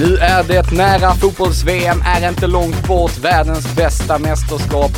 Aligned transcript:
Nu 0.00 0.16
är 0.16 0.42
det 0.44 0.72
nära, 0.72 1.14
fotbolls-VM 1.14 2.02
är 2.04 2.28
inte 2.28 2.46
långt 2.46 2.88
bort, 2.88 3.18
världens 3.18 3.76
bästa 3.76 4.18
mästerskap. 4.18 4.90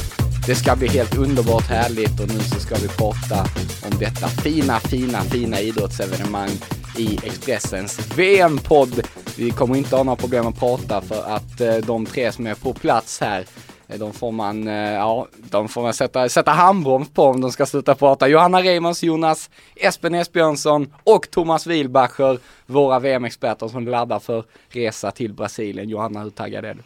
Det 0.46 0.55
ska 0.55 0.77
bli 0.77 0.89
helt 0.89 1.17
underbart 1.17 1.67
härligt 1.67 2.21
och 2.21 2.29
nu 2.29 2.39
så 2.39 2.61
ska 2.61 2.75
vi 2.75 2.89
prata 2.89 3.41
om 3.86 3.99
detta 3.99 4.29
fina, 4.29 4.81
fina, 4.81 5.21
fina 5.21 5.61
idrottsevenemang 5.61 6.50
i 6.96 7.19
Expressens 7.22 7.99
VM-podd. 8.17 9.00
Vi 9.36 9.50
kommer 9.50 9.77
inte 9.77 9.96
ha 9.96 10.03
några 10.03 10.17
problem 10.17 10.46
att 10.46 10.58
prata 10.58 11.00
för 11.00 11.22
att 11.22 11.61
eh, 11.61 11.77
de 11.77 12.07
tre 12.07 12.33
som 12.33 12.46
är 12.46 12.55
på 12.55 12.75
plats 12.75 13.21
här 13.21 13.44
Eh, 13.89 13.99
de 13.99 14.13
får 14.13 14.33
man, 14.33 14.69
eh, 14.69 14.93
ja, 14.93 15.27
de 15.37 15.69
får 15.69 15.83
man 15.83 15.95
sätta, 15.95 16.29
sätta 16.29 16.51
handbroms 16.51 17.11
på 17.11 17.23
om 17.23 17.41
de 17.41 17.53
ska 17.53 17.67
sluta 17.67 17.95
prata. 17.95 18.29
Johanna 18.29 18.63
Reimers, 18.63 19.03
Jonas 19.03 19.51
Espen 19.77 20.14
Esbjörnsson 20.14 20.95
och 21.05 21.31
Thomas 21.31 21.67
Wilbacher, 21.67 22.39
våra 22.67 22.99
VM-experter 22.99 23.69
som 23.69 23.89
laddar 23.89 24.19
för 24.19 24.45
resa 24.69 25.11
till 25.11 25.33
Brasilien. 25.33 25.89
Johanna, 25.89 26.23
hur 26.23 26.31
taggad 26.31 26.64
är 26.64 26.75
du? 26.75 26.83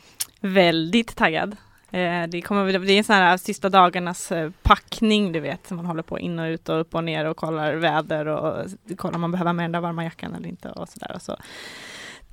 Väldigt 0.49 1.17
taggad. 1.17 1.57
Eh, 1.91 2.27
det 2.29 2.43
kommer 2.43 2.79
det 2.79 2.93
är 2.93 2.99
en 2.99 3.05
sån 3.05 3.17
här 3.17 3.37
sista 3.37 3.69
dagarnas 3.69 4.33
packning, 4.63 5.33
du 5.33 5.41
vet, 5.41 5.67
som 5.67 5.77
man 5.77 5.87
håller 5.87 6.03
på 6.03 6.19
in 6.19 6.39
och 6.39 6.47
ut 6.47 6.69
och 6.69 6.81
upp 6.81 6.95
och 6.95 7.05
ner 7.05 7.25
och 7.25 7.37
kollar 7.37 7.75
väder 7.75 8.27
och 8.27 8.67
kollar 8.97 9.15
om 9.15 9.21
man 9.21 9.33
behöver 9.33 9.53
med 9.53 9.65
den 9.65 9.73
där 9.73 9.81
varma 9.81 10.05
jackan 10.05 10.35
eller 10.35 10.49
inte 10.49 10.71
och 10.71 10.89
sådär. 10.89 11.17
Så 11.21 11.37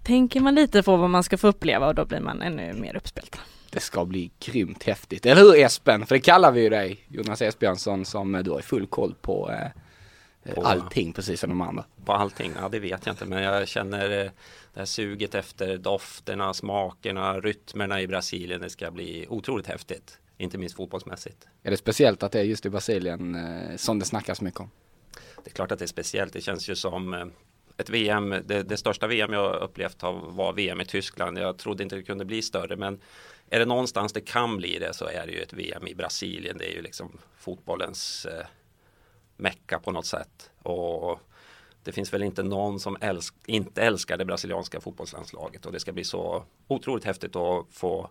tänker 0.04 0.40
man 0.40 0.56
lite 0.56 0.84
på 0.84 0.98
vad 0.98 1.10
man 1.10 1.24
ska 1.24 1.38
få 1.38 1.48
uppleva 1.48 1.88
och 1.88 1.96
då 1.96 2.06
blir 2.06 2.20
man 2.20 2.42
ännu 2.42 2.74
mer 2.74 2.96
uppspelt 2.96 3.40
det 3.72 3.80
ska 3.80 4.06
bli 4.06 4.32
grymt 4.40 4.84
häftigt. 4.84 5.26
Eller 5.26 5.42
hur 5.42 5.56
Espen? 5.56 6.06
För 6.06 6.16
det 6.16 6.22
kallar 6.22 6.52
vi 6.52 6.62
ju 6.62 6.70
dig, 6.70 7.06
Jonas 7.08 7.42
Esbjörnsson, 7.42 8.06
som 8.06 8.36
eh, 8.36 8.44
du 8.44 8.52
har 8.52 8.62
full 8.62 8.88
koll 8.88 9.16
på, 9.22 9.52
eh, 9.52 10.54
på 10.54 10.62
allting 10.62 11.14
precis 11.14 11.40
som 11.40 11.50
de 11.50 11.62
andra. 11.62 11.86
På 12.06 12.14
allting? 12.14 12.52
Ja 12.62 12.70
det 12.70 12.80
vet 12.80 13.06
jag 13.06 13.14
inte 13.14 13.26
men 13.26 13.44
jag 13.44 13.68
känner 13.68 14.26
eh, 14.26 14.32
det 14.74 14.80
här 14.80 14.86
suget 14.86 15.36
efter 15.36 15.78
dofterna, 15.78 16.54
smakerna, 16.54 17.40
rytmerna 17.40 18.02
i 18.02 18.08
Brasilien. 18.08 18.62
Det 18.62 18.70
ska 18.70 18.92
bli 18.92 19.26
otroligt 19.30 19.68
häftigt. 19.68 20.20
Inte 20.38 20.58
minst 20.58 20.76
fotbollsmässigt. 20.76 21.48
Är 21.64 21.72
det 21.72 21.78
speciellt 21.78 22.24
att 22.24 22.32
det 22.32 22.40
är 22.40 22.44
just 22.44 22.66
i 22.66 22.70
Brasilien 22.70 23.36
eh, 23.36 23.76
som 23.76 24.00
det 24.00 24.06
snackas 24.06 24.42
mycket 24.42 24.60
om? 24.60 24.70
Det 25.44 25.50
är 25.50 25.54
klart 25.54 25.72
att 25.72 25.80
det 25.80 25.86
är 25.86 25.88
speciellt. 25.88 26.34
Det 26.34 26.42
känns 26.42 26.70
ju 26.70 26.76
som 26.76 27.14
eh, 27.14 27.26
ett 27.80 27.90
VM, 27.90 28.30
det, 28.46 28.64
det, 28.64 28.78
största 28.78 29.08
VM 29.08 29.34
jag 29.34 29.56
upplevt 29.56 30.04
var 30.04 30.54
VM 30.54 30.82
i 30.82 30.86
Tyskland. 30.86 31.38
Jag 31.38 31.58
trodde 31.58 31.84
inte 31.84 31.96
det 31.96 32.04
kunde 32.04 32.26
bli 32.26 32.42
större 32.42 32.76
men 32.76 33.00
är 33.50 33.60
det 33.60 33.66
någonstans 33.66 34.14
det 34.14 34.22
kan 34.22 34.58
bli 34.58 34.80
det 34.80 34.94
så 34.94 35.06
är 35.06 35.26
det 35.28 35.32
ju 35.32 35.42
ett 35.42 35.54
VM 35.54 35.88
i 35.88 35.96
Brasilien. 35.96 36.58
Det 36.58 36.72
är 36.72 36.76
ju 36.76 36.82
liksom 36.82 37.18
fotbollens 37.38 38.26
eh, 38.26 38.46
mecka 39.38 39.80
på 39.80 39.92
något 39.92 40.06
sätt. 40.06 40.52
Och 40.64 41.20
det 41.84 41.92
finns 41.92 42.14
väl 42.14 42.24
inte 42.24 42.44
någon 42.44 42.80
som 42.80 42.98
älsk 43.02 43.36
inte 43.46 43.82
älskar 43.82 44.18
det 44.18 44.26
brasilianska 44.26 44.82
fotbollslandslaget 44.82 45.66
och 45.66 45.72
det 45.72 45.80
ska 45.80 45.92
bli 45.92 46.04
så 46.04 46.44
otroligt 46.68 47.06
häftigt 47.06 47.36
att 47.36 47.66
få 47.72 48.10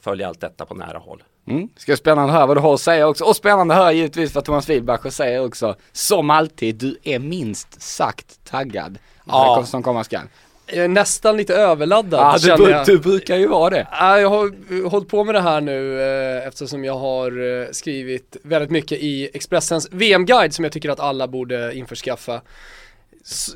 följa 0.00 0.28
allt 0.28 0.40
detta 0.40 0.66
på 0.66 0.74
nära 0.74 0.98
håll. 0.98 1.22
Mm. 1.50 1.68
Ska 1.76 1.96
spännande 1.96 2.32
höra 2.32 2.46
vad 2.46 2.56
du 2.56 2.60
har 2.60 2.74
att 2.74 2.80
säga 2.80 3.08
också. 3.08 3.24
Och 3.24 3.36
spännande 3.36 3.74
att 3.74 3.80
höra 3.80 3.92
givetvis 3.92 4.34
vad 4.34 4.44
Thomas 4.44 4.68
Wilbacher 4.68 5.10
säger 5.10 5.44
också. 5.44 5.76
Som 5.92 6.30
alltid, 6.30 6.74
du 6.74 6.98
är 7.02 7.18
minst 7.18 7.82
sagt 7.82 8.44
taggad. 8.50 8.98
Ja. 9.24 9.64
Som 9.66 9.82
komma 9.82 10.04
skall. 10.04 10.22
Jag 10.66 10.84
är 10.84 10.88
nästan 10.88 11.36
lite 11.36 11.54
överladdad 11.54 12.40
ja, 12.42 12.56
du, 12.56 12.70
jag. 12.70 12.86
du 12.86 12.98
brukar 12.98 13.36
ju 13.36 13.46
vara 13.46 13.70
det. 13.70 13.86
Ja, 13.90 14.20
jag 14.20 14.28
har 14.28 14.88
hållit 14.88 15.08
på 15.08 15.24
med 15.24 15.34
det 15.34 15.40
här 15.40 15.60
nu 15.60 16.00
eh, 16.02 16.46
eftersom 16.46 16.84
jag 16.84 16.98
har 16.98 17.60
eh, 17.60 17.66
skrivit 17.72 18.36
väldigt 18.42 18.70
mycket 18.70 18.98
i 18.98 19.30
Expressens 19.34 19.88
VM-guide 19.92 20.54
som 20.54 20.64
jag 20.64 20.72
tycker 20.72 20.90
att 20.90 21.00
alla 21.00 21.28
borde 21.28 21.74
införskaffa. 21.74 22.40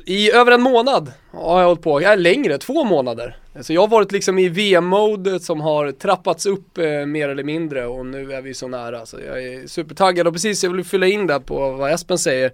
I 0.05 0.31
över 0.31 0.51
en 0.51 0.61
månad 0.61 1.11
har 1.31 1.59
jag 1.59 1.67
hållit 1.67 1.81
på, 1.81 2.01
ja, 2.01 2.15
längre, 2.15 2.57
två 2.57 2.83
månader. 2.83 3.37
Så 3.61 3.73
jag 3.73 3.81
har 3.81 3.87
varit 3.87 4.11
liksom 4.11 4.39
i 4.39 4.49
VM-mode 4.49 5.39
som 5.39 5.61
har 5.61 5.91
trappats 5.91 6.45
upp 6.45 6.77
eh, 6.77 7.05
mer 7.05 7.29
eller 7.29 7.43
mindre 7.43 7.85
och 7.85 8.05
nu 8.05 8.33
är 8.33 8.41
vi 8.41 8.53
så 8.53 8.67
nära. 8.67 9.05
Så 9.05 9.19
jag 9.27 9.43
är 9.43 9.67
supertaggad 9.67 10.27
och 10.27 10.33
precis, 10.33 10.63
jag 10.63 10.73
vill 10.73 10.85
fylla 10.85 11.07
in 11.07 11.27
där 11.27 11.39
på 11.39 11.71
vad 11.71 11.91
Espen 11.91 12.17
säger 12.17 12.51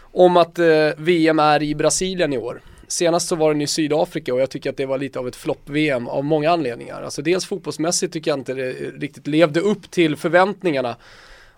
om 0.00 0.36
att 0.36 0.58
eh, 0.58 0.88
VM 0.96 1.38
är 1.38 1.62
i 1.62 1.74
Brasilien 1.74 2.32
i 2.32 2.38
år. 2.38 2.60
Senast 2.88 3.28
så 3.28 3.36
var 3.36 3.52
den 3.52 3.62
i 3.62 3.66
Sydafrika 3.66 4.34
och 4.34 4.40
jag 4.40 4.50
tycker 4.50 4.70
att 4.70 4.76
det 4.76 4.86
var 4.86 4.98
lite 4.98 5.18
av 5.18 5.28
ett 5.28 5.36
flopp-VM 5.36 6.08
av 6.08 6.24
många 6.24 6.50
anledningar. 6.50 7.02
Alltså 7.02 7.22
dels 7.22 7.46
fotbollsmässigt 7.46 8.12
tycker 8.12 8.30
jag 8.30 8.38
inte 8.38 8.54
det 8.54 8.72
riktigt 8.72 9.26
levde 9.26 9.60
upp 9.60 9.90
till 9.90 10.16
förväntningarna. 10.16 10.96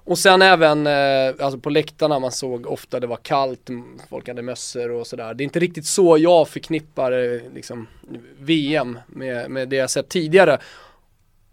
Och 0.07 0.19
sen 0.19 0.43
även 0.43 0.87
eh, 0.87 1.35
alltså 1.41 1.59
på 1.59 1.71
läktarna 1.71 2.19
man 2.19 2.33
såg 2.33 2.67
ofta 2.67 3.01
det 3.01 3.07
var 3.07 3.17
kallt, 3.17 3.69
folk 4.11 4.29
hade 4.29 4.43
mössor 4.43 4.91
och 4.91 5.07
sådär. 5.07 5.35
Det 5.35 5.43
är 5.43 5.45
inte 5.45 5.59
riktigt 5.59 5.87
så 5.87 6.19
jag 6.19 6.49
förknippar 6.49 7.13
eh, 7.13 7.41
liksom, 7.55 7.87
VM 8.39 8.99
med, 9.07 9.51
med 9.51 9.69
det 9.69 9.77
jag 9.77 9.91
sett 9.91 10.09
tidigare. 10.09 10.59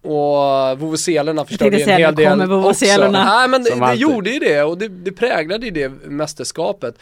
Och 0.01 0.79
vuvuzelerna 0.79 1.45
förstörde 1.45 1.81
en 1.81 1.89
hel 1.89 2.15
del 2.15 2.51
också. 2.51 3.07
Nej 3.09 3.47
men 3.47 3.63
det, 3.63 3.75
det 3.75 3.93
gjorde 3.93 4.29
ju 4.29 4.39
det 4.39 4.63
och 4.63 4.77
det, 4.77 4.87
det 4.87 5.11
präglade 5.11 5.65
ju 5.65 5.71
det 5.71 5.89
mästerskapet. 5.89 6.95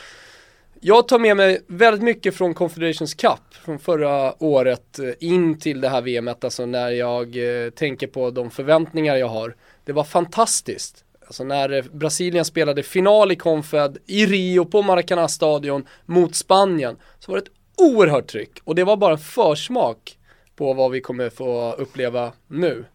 Jag 0.79 1.07
tar 1.07 1.19
med 1.19 1.38
mig 1.38 1.62
väldigt 1.68 2.03
mycket 2.03 2.35
från 2.35 2.53
Confederations 2.53 3.13
Cup 3.13 3.53
från 3.66 3.79
förra 3.79 4.44
året 4.44 5.00
eh, 5.00 5.09
in 5.19 5.59
till 5.59 5.81
det 5.81 5.89
här 5.89 6.01
VMet, 6.01 6.44
alltså 6.44 6.66
när 6.66 6.89
jag 6.89 7.28
eh, 7.66 7.69
tänker 7.69 8.07
på 8.07 8.31
de 8.31 8.51
förväntningar 8.51 9.16
jag 9.16 9.28
har. 9.28 9.56
Det 9.85 9.91
var 9.91 10.03
fantastiskt. 10.03 11.06
Alltså 11.31 11.44
när 11.44 11.69
eh, 11.69 11.84
Brasilien 11.92 12.46
spelade 12.46 12.84
final 12.84 13.31
i 13.31 13.36
Confed 13.36 13.97
i 14.06 14.25
Rio 14.25 14.66
på 14.66 14.81
Maracanã-stadion 14.81 15.86
mot 16.06 16.36
Spanien 16.36 16.97
så 17.19 17.31
var 17.31 17.40
det 17.40 17.44
ett 17.44 17.52
oerhört 17.78 18.28
tryck 18.28 18.59
och 18.64 18.75
det 18.75 18.84
var 18.84 18.97
bara 18.97 19.12
en 19.12 19.18
försmak 19.18 20.18
på 20.56 20.74
vad 20.74 20.92
vi 20.92 21.02
kommer 21.02 21.30
få 21.30 21.74
uppleva 21.78 22.34
nu. 22.47 22.86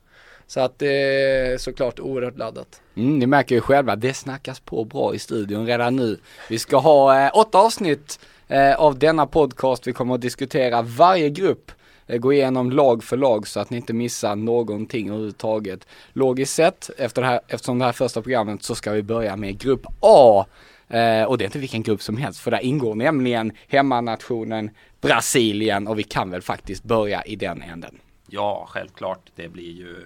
Så 0.46 0.60
att 0.60 0.78
det 0.78 0.92
är 0.92 1.58
såklart 1.58 2.00
oerhört 2.00 2.38
laddat. 2.38 2.80
Mm, 2.96 3.18
ni 3.18 3.26
märker 3.26 3.54
ju 3.54 3.60
själva, 3.60 3.96
det 3.96 4.14
snackas 4.14 4.60
på 4.60 4.84
bra 4.84 5.14
i 5.14 5.18
studion 5.18 5.66
redan 5.66 5.96
nu. 5.96 6.18
Vi 6.48 6.58
ska 6.58 6.76
ha 6.76 7.24
eh, 7.24 7.30
åtta 7.34 7.58
avsnitt 7.58 8.20
eh, 8.48 8.74
av 8.74 8.98
denna 8.98 9.26
podcast. 9.26 9.86
Vi 9.86 9.92
kommer 9.92 10.14
att 10.14 10.20
diskutera 10.20 10.82
varje 10.82 11.30
grupp 11.30 11.72
Eh, 12.06 12.18
gå 12.18 12.32
igenom 12.32 12.70
lag 12.70 13.04
för 13.04 13.16
lag 13.16 13.48
så 13.48 13.60
att 13.60 13.70
ni 13.70 13.76
inte 13.76 13.92
missar 13.92 14.36
någonting 14.36 15.08
överhuvudtaget. 15.08 15.86
Logiskt 16.12 16.54
sett, 16.54 16.90
efter 16.98 17.22
det 17.22 17.28
här, 17.28 17.40
eftersom 17.48 17.78
det 17.78 17.84
här 17.84 17.92
första 17.92 18.22
programmet 18.22 18.62
så 18.62 18.74
ska 18.74 18.92
vi 18.92 19.02
börja 19.02 19.36
med 19.36 19.58
grupp 19.58 19.86
A. 20.00 20.46
Eh, 20.88 21.24
och 21.24 21.38
det 21.38 21.44
är 21.44 21.46
inte 21.46 21.58
vilken 21.58 21.82
grupp 21.82 22.02
som 22.02 22.16
helst 22.16 22.40
för 22.40 22.50
där 22.50 22.60
ingår 22.60 22.94
nämligen 22.94 23.52
hemmanationen 23.68 24.70
Brasilien 25.00 25.88
och 25.88 25.98
vi 25.98 26.02
kan 26.02 26.30
väl 26.30 26.42
faktiskt 26.42 26.84
börja 26.84 27.22
i 27.22 27.36
den 27.36 27.62
änden. 27.62 27.98
Ja, 28.26 28.66
självklart. 28.68 29.30
Det 29.34 29.48
blir 29.48 29.72
ju 29.72 29.96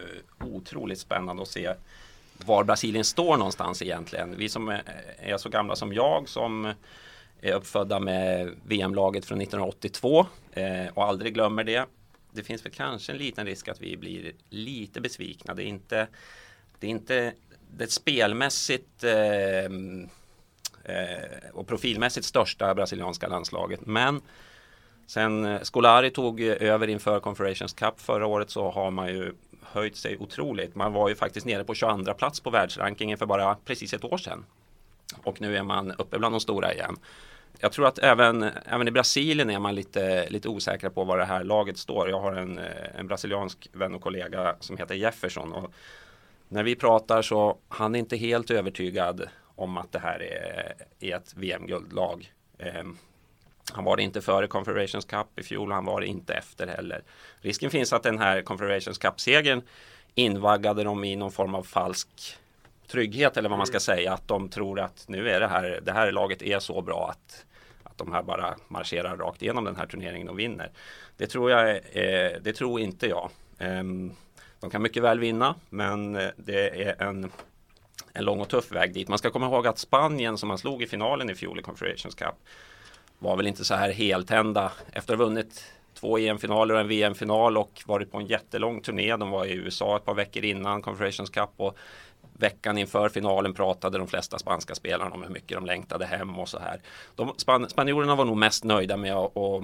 otroligt 0.44 0.98
spännande 0.98 1.42
att 1.42 1.48
se 1.48 1.74
var 2.46 2.64
Brasilien 2.64 3.04
står 3.04 3.36
någonstans 3.36 3.82
egentligen. 3.82 4.34
Vi 4.36 4.48
som 4.48 4.68
är 5.18 5.36
så 5.36 5.48
gamla 5.48 5.76
som 5.76 5.92
jag 5.92 6.28
som 6.28 6.72
är 7.42 7.52
uppfödda 7.52 8.00
med 8.00 8.54
VM-laget 8.66 9.24
från 9.24 9.40
1982 9.40 10.26
eh, 10.52 10.86
och 10.94 11.04
aldrig 11.04 11.34
glömmer 11.34 11.64
det. 11.64 11.86
Det 12.32 12.42
finns 12.42 12.64
väl 12.64 12.72
kanske 12.72 13.12
en 13.12 13.18
liten 13.18 13.46
risk 13.46 13.68
att 13.68 13.80
vi 13.80 13.96
blir 13.96 14.32
lite 14.48 15.00
besvikna. 15.00 15.54
Det 15.54 15.62
är 15.62 15.66
inte 15.66 16.06
det, 16.78 16.86
är 16.86 16.90
inte 16.90 17.32
det 17.76 17.92
spelmässigt 17.92 19.04
eh, 19.04 19.64
eh 20.84 21.50
och 21.52 21.68
profilmässigt 21.68 22.26
största 22.26 22.74
brasilianska 22.74 23.28
landslaget. 23.28 23.86
Men 23.86 24.20
sen 25.06 25.44
eh, 25.44 25.60
Scolari 25.62 26.10
tog 26.10 26.40
över 26.40 26.88
inför 26.88 27.20
Confederations 27.20 27.72
Cup 27.72 28.00
förra 28.00 28.26
året 28.26 28.50
så 28.50 28.70
har 28.70 28.90
man 28.90 29.08
ju 29.08 29.34
höjt 29.62 29.96
sig 29.96 30.16
otroligt. 30.18 30.74
Man 30.74 30.92
var 30.92 31.08
ju 31.08 31.14
faktiskt 31.14 31.46
nere 31.46 31.64
på 31.64 31.74
22 31.74 32.14
plats 32.14 32.40
på 32.40 32.50
världsrankingen 32.50 33.18
för 33.18 33.26
bara 33.26 33.56
precis 33.64 33.94
ett 33.94 34.04
år 34.04 34.18
sedan. 34.18 34.44
Och 35.22 35.40
nu 35.40 35.56
är 35.56 35.62
man 35.62 35.92
uppe 35.92 36.18
bland 36.18 36.34
de 36.34 36.40
stora 36.40 36.74
igen. 36.74 36.96
Jag 37.58 37.72
tror 37.72 37.86
att 37.86 37.98
även, 37.98 38.42
även 38.42 38.88
i 38.88 38.90
Brasilien 38.90 39.50
är 39.50 39.58
man 39.58 39.74
lite, 39.74 40.30
lite 40.30 40.48
osäkra 40.48 40.90
på 40.90 41.04
var 41.04 41.18
det 41.18 41.24
här 41.24 41.44
laget 41.44 41.78
står. 41.78 42.10
Jag 42.10 42.20
har 42.20 42.32
en, 42.32 42.58
eh, 42.58 42.98
en 42.98 43.06
brasiliansk 43.06 43.68
vän 43.72 43.94
och 43.94 44.02
kollega 44.02 44.56
som 44.60 44.76
heter 44.76 44.94
Jefferson. 44.94 45.52
Och 45.52 45.72
när 46.48 46.62
vi 46.62 46.76
pratar 46.76 47.22
så 47.22 47.58
han 47.68 47.94
är 47.94 47.98
inte 47.98 48.16
helt 48.16 48.50
övertygad 48.50 49.28
om 49.56 49.76
att 49.76 49.92
det 49.92 49.98
här 49.98 50.22
är, 50.22 50.74
är 51.00 51.16
ett 51.16 51.34
VM-guldlag. 51.36 52.32
Eh, 52.58 52.84
han 53.72 53.84
var 53.84 53.96
det 53.96 54.02
inte 54.02 54.20
före 54.20 54.46
Confederations 54.46 55.04
Cup 55.04 55.38
i 55.38 55.42
fjol, 55.42 55.72
han 55.72 55.84
var 55.84 56.00
det 56.00 56.06
inte 56.06 56.34
efter 56.34 56.66
heller. 56.66 57.02
Risken 57.40 57.70
finns 57.70 57.92
att 57.92 58.02
den 58.02 58.18
här 58.18 58.42
Confederations 58.42 58.98
Cup-segern 58.98 59.62
invaggade 60.14 60.84
dem 60.84 61.04
i 61.04 61.16
någon 61.16 61.32
form 61.32 61.54
av 61.54 61.62
falsk 61.62 62.36
trygghet 62.90 63.36
eller 63.36 63.48
vad 63.48 63.58
man 63.58 63.66
ska 63.66 63.80
säga. 63.80 64.12
Att 64.12 64.28
de 64.28 64.48
tror 64.48 64.80
att 64.80 65.04
nu 65.08 65.28
är 65.28 65.40
det 65.40 65.48
här, 65.48 65.80
det 65.82 65.92
här 65.92 66.12
laget 66.12 66.42
är 66.42 66.58
så 66.58 66.82
bra 66.82 67.10
att, 67.10 67.44
att 67.82 67.98
de 67.98 68.12
här 68.12 68.22
bara 68.22 68.54
marscherar 68.68 69.16
rakt 69.16 69.42
igenom 69.42 69.64
den 69.64 69.76
här 69.76 69.86
turneringen 69.86 70.28
och 70.28 70.38
vinner. 70.38 70.70
Det 71.16 71.26
tror 71.26 71.50
jag, 71.50 71.70
eh, 71.70 72.32
det 72.40 72.52
tror 72.52 72.80
inte 72.80 73.06
jag. 73.06 73.30
Eh, 73.58 73.82
de 74.60 74.70
kan 74.70 74.82
mycket 74.82 75.02
väl 75.02 75.20
vinna 75.20 75.54
men 75.70 76.16
eh, 76.16 76.28
det 76.36 76.82
är 76.82 77.02
en, 77.02 77.30
en 78.12 78.24
lång 78.24 78.40
och 78.40 78.48
tuff 78.48 78.72
väg 78.72 78.94
dit. 78.94 79.08
Man 79.08 79.18
ska 79.18 79.30
komma 79.30 79.46
ihåg 79.46 79.66
att 79.66 79.78
Spanien 79.78 80.38
som 80.38 80.48
man 80.48 80.58
slog 80.58 80.82
i 80.82 80.86
finalen 80.86 81.30
i 81.30 81.34
fjol 81.34 81.58
i 81.58 81.62
Confederations 81.62 82.14
Cup 82.14 82.34
var 83.18 83.36
väl 83.36 83.46
inte 83.46 83.64
så 83.64 83.74
här 83.74 83.90
heltända 83.90 84.72
efter 84.92 85.12
att 85.12 85.18
ha 85.18 85.26
vunnit 85.26 85.64
två 85.94 86.18
EM-finaler 86.18 86.74
och 86.74 86.80
en 86.80 86.88
VM-final 86.88 87.58
och 87.58 87.82
varit 87.86 88.12
på 88.12 88.18
en 88.18 88.26
jättelång 88.26 88.80
turné. 88.80 89.16
De 89.16 89.30
var 89.30 89.44
i 89.44 89.52
USA 89.52 89.96
ett 89.96 90.04
par 90.04 90.14
veckor 90.14 90.44
innan 90.44 90.82
Confederations 90.82 91.30
Cup 91.30 91.50
och 91.56 91.76
veckan 92.42 92.78
inför 92.78 93.08
finalen 93.08 93.54
pratade 93.54 93.98
de 93.98 94.06
flesta 94.06 94.38
spanska 94.38 94.74
spelarna 94.74 95.14
om 95.14 95.22
hur 95.22 95.30
mycket 95.30 95.56
de 95.56 95.66
längtade 95.66 96.06
hem 96.06 96.38
och 96.38 96.48
så 96.48 96.58
här. 96.58 96.80
De, 97.14 97.34
span, 97.36 97.68
spanjorerna 97.68 98.14
var 98.14 98.24
nog 98.24 98.36
mest 98.36 98.64
nöjda 98.64 98.96
med 98.96 99.14
att 99.14 99.36
och, 99.36 99.62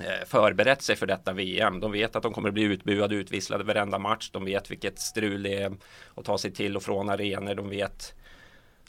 eh, 0.00 0.26
förberett 0.26 0.82
sig 0.82 0.96
för 0.96 1.06
detta 1.06 1.32
VM. 1.32 1.80
De 1.80 1.92
vet 1.92 2.16
att 2.16 2.22
de 2.22 2.32
kommer 2.32 2.48
att 2.48 2.54
bli 2.54 2.62
utbuade, 2.62 3.14
utvisslade 3.14 3.64
varenda 3.64 3.98
match. 3.98 4.30
De 4.32 4.44
vet 4.44 4.70
vilket 4.70 4.98
strul 4.98 5.42
det 5.42 5.62
är 5.62 5.72
att 6.14 6.24
ta 6.24 6.38
sig 6.38 6.50
till 6.50 6.76
och 6.76 6.82
från 6.82 7.08
arenor. 7.08 7.54
De 7.54 7.68
vet, 7.68 8.14